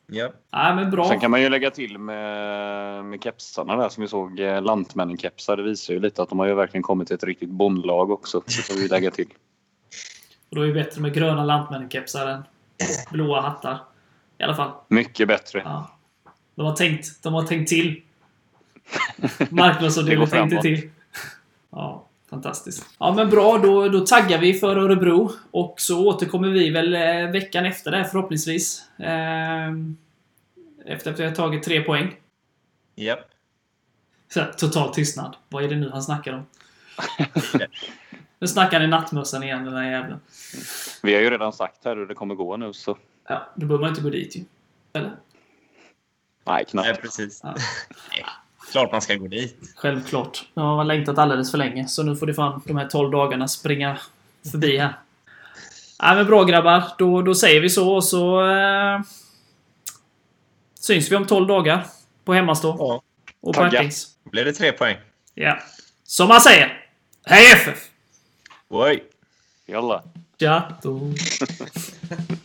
ja. 0.06 0.32
Nej, 0.52 0.74
men 0.74 0.90
bra. 0.90 1.08
Sen 1.08 1.20
kan 1.20 1.30
man 1.30 1.42
ju 1.42 1.48
lägga 1.48 1.70
till 1.70 1.98
med, 1.98 3.04
med 3.04 3.22
kepsarna 3.22 3.76
där 3.76 3.88
som 3.88 4.00
vi 4.02 4.08
såg. 4.08 4.40
eh, 4.40 4.62
Lantmännen-kepsar. 4.62 5.56
Det 5.56 5.62
visar 5.62 5.94
ju 5.94 6.00
lite 6.00 6.22
att 6.22 6.28
de 6.28 6.38
har 6.38 6.46
ju 6.46 6.54
verkligen 6.54 6.82
kommit 6.82 7.06
till 7.08 7.14
ett 7.14 7.24
riktigt 7.24 7.50
bondlag 7.50 8.10
också. 8.10 8.42
Det 8.46 8.52
får 8.52 8.74
vi 8.74 8.88
lägga 8.88 9.10
till. 9.10 9.28
Och 10.50 10.56
då 10.56 10.62
är 10.62 10.66
det 10.66 10.72
bättre 10.74 11.00
med 11.00 11.14
gröna 11.14 11.44
Lantmännen-kepsar 11.44 12.26
än 12.26 12.42
blåa 13.10 13.40
hattar. 13.40 13.78
I 14.38 14.42
alla 14.42 14.54
fall. 14.54 14.70
Mycket 14.88 15.28
bättre. 15.28 15.62
Ja. 15.64 15.90
De 16.54 16.66
har 16.66 16.76
tänkt, 16.76 17.22
de 17.22 17.34
har 17.34 17.42
tänkt 17.42 17.68
till. 17.68 18.02
Marknadsavdelningen 19.50 20.30
tänkte 20.30 20.60
till. 20.60 20.90
Ja, 21.70 22.06
fantastiskt. 22.30 22.86
Ja, 22.98 23.12
men 23.14 23.30
bra. 23.30 23.58
Då, 23.58 23.88
då 23.88 24.06
taggar 24.06 24.38
vi 24.38 24.54
för 24.54 24.76
Örebro. 24.76 25.32
Och 25.50 25.74
så 25.78 26.06
återkommer 26.06 26.48
vi 26.48 26.70
väl 26.70 26.94
eh, 26.94 27.30
veckan 27.30 27.64
efter 27.66 27.90
det 27.90 27.96
här 27.96 28.04
förhoppningsvis. 28.04 28.82
Ehm, 28.98 29.96
efter 30.86 31.12
att 31.12 31.20
vi 31.20 31.24
har 31.24 31.32
tagit 31.32 31.62
tre 31.62 31.80
poäng. 31.80 32.16
ja. 32.94 33.18
Så 34.28 34.40
här, 34.40 34.52
total 34.52 34.94
tystnad. 34.94 35.36
Vad 35.48 35.64
är 35.64 35.68
det 35.68 35.76
nu 35.76 35.90
han 35.90 36.02
snackar 36.02 36.32
om? 36.32 36.46
nu 38.38 38.46
snackar 38.46 38.80
han 38.80 38.88
i 38.88 38.90
nattmössan 38.90 39.42
igen, 39.42 39.64
den 39.64 39.74
där 39.74 39.90
jäveln. 39.90 40.20
Vi 41.02 41.14
har 41.14 41.20
ju 41.20 41.30
redan 41.30 41.52
sagt 41.52 41.84
här 41.84 41.96
hur 41.96 42.06
det 42.06 42.14
kommer 42.14 42.34
gå 42.34 42.56
nu 42.56 42.72
så. 42.72 42.98
Ja, 43.28 43.52
då 43.54 43.66
behöver 43.66 43.80
man 43.84 43.90
inte 43.90 44.02
gå 44.02 44.10
dit 44.10 44.36
ju. 44.36 44.44
Eller? 44.92 45.16
Nej, 46.44 46.64
knappt. 46.64 46.88
Nej, 46.88 46.96
precis. 46.96 47.40
Ja. 47.42 47.54
Nej, 48.10 48.24
Klart 48.72 48.92
man 48.92 49.02
ska 49.02 49.14
gå 49.14 49.26
dit. 49.26 49.56
Självklart. 49.76 50.44
Nu 50.54 50.62
har 50.62 50.76
man 50.76 50.88
längtat 50.88 51.18
alldeles 51.18 51.50
för 51.50 51.58
länge, 51.58 51.88
så 51.88 52.02
nu 52.02 52.16
får 52.16 52.26
det 52.26 52.34
fan 52.34 52.62
de 52.64 52.76
här 52.76 52.86
12 52.88 53.10
dagarna 53.10 53.48
springa 53.48 53.98
förbi 54.50 54.78
här. 54.78 54.98
Nej 56.02 56.16
men 56.16 56.26
bra 56.26 56.44
grabbar, 56.44 56.84
då, 56.98 57.22
då 57.22 57.34
säger 57.34 57.60
vi 57.60 57.70
så 57.70 57.94
och 57.94 58.04
så... 58.04 58.46
Eh, 58.50 59.00
syns 60.80 61.12
vi 61.12 61.16
om 61.16 61.26
12 61.26 61.46
dagar. 61.46 61.86
På 62.24 62.34
hemmastå. 62.34 62.76
Ja. 62.78 63.02
Och 63.40 63.54
på 63.54 63.60
Tagga. 63.60 63.70
Hertings. 63.70 64.16
Då 64.24 64.30
blir 64.30 64.44
det 64.44 64.52
tre 64.52 64.72
poäng. 64.72 64.96
Ja. 65.34 65.58
Som 66.04 66.28
man 66.28 66.40
säger! 66.40 66.86
Hej 67.26 67.52
FF! 67.52 67.88
Oj! 68.68 69.04
Jalla. 69.66 70.02
Ja, 70.38 70.68
då... 70.82 71.00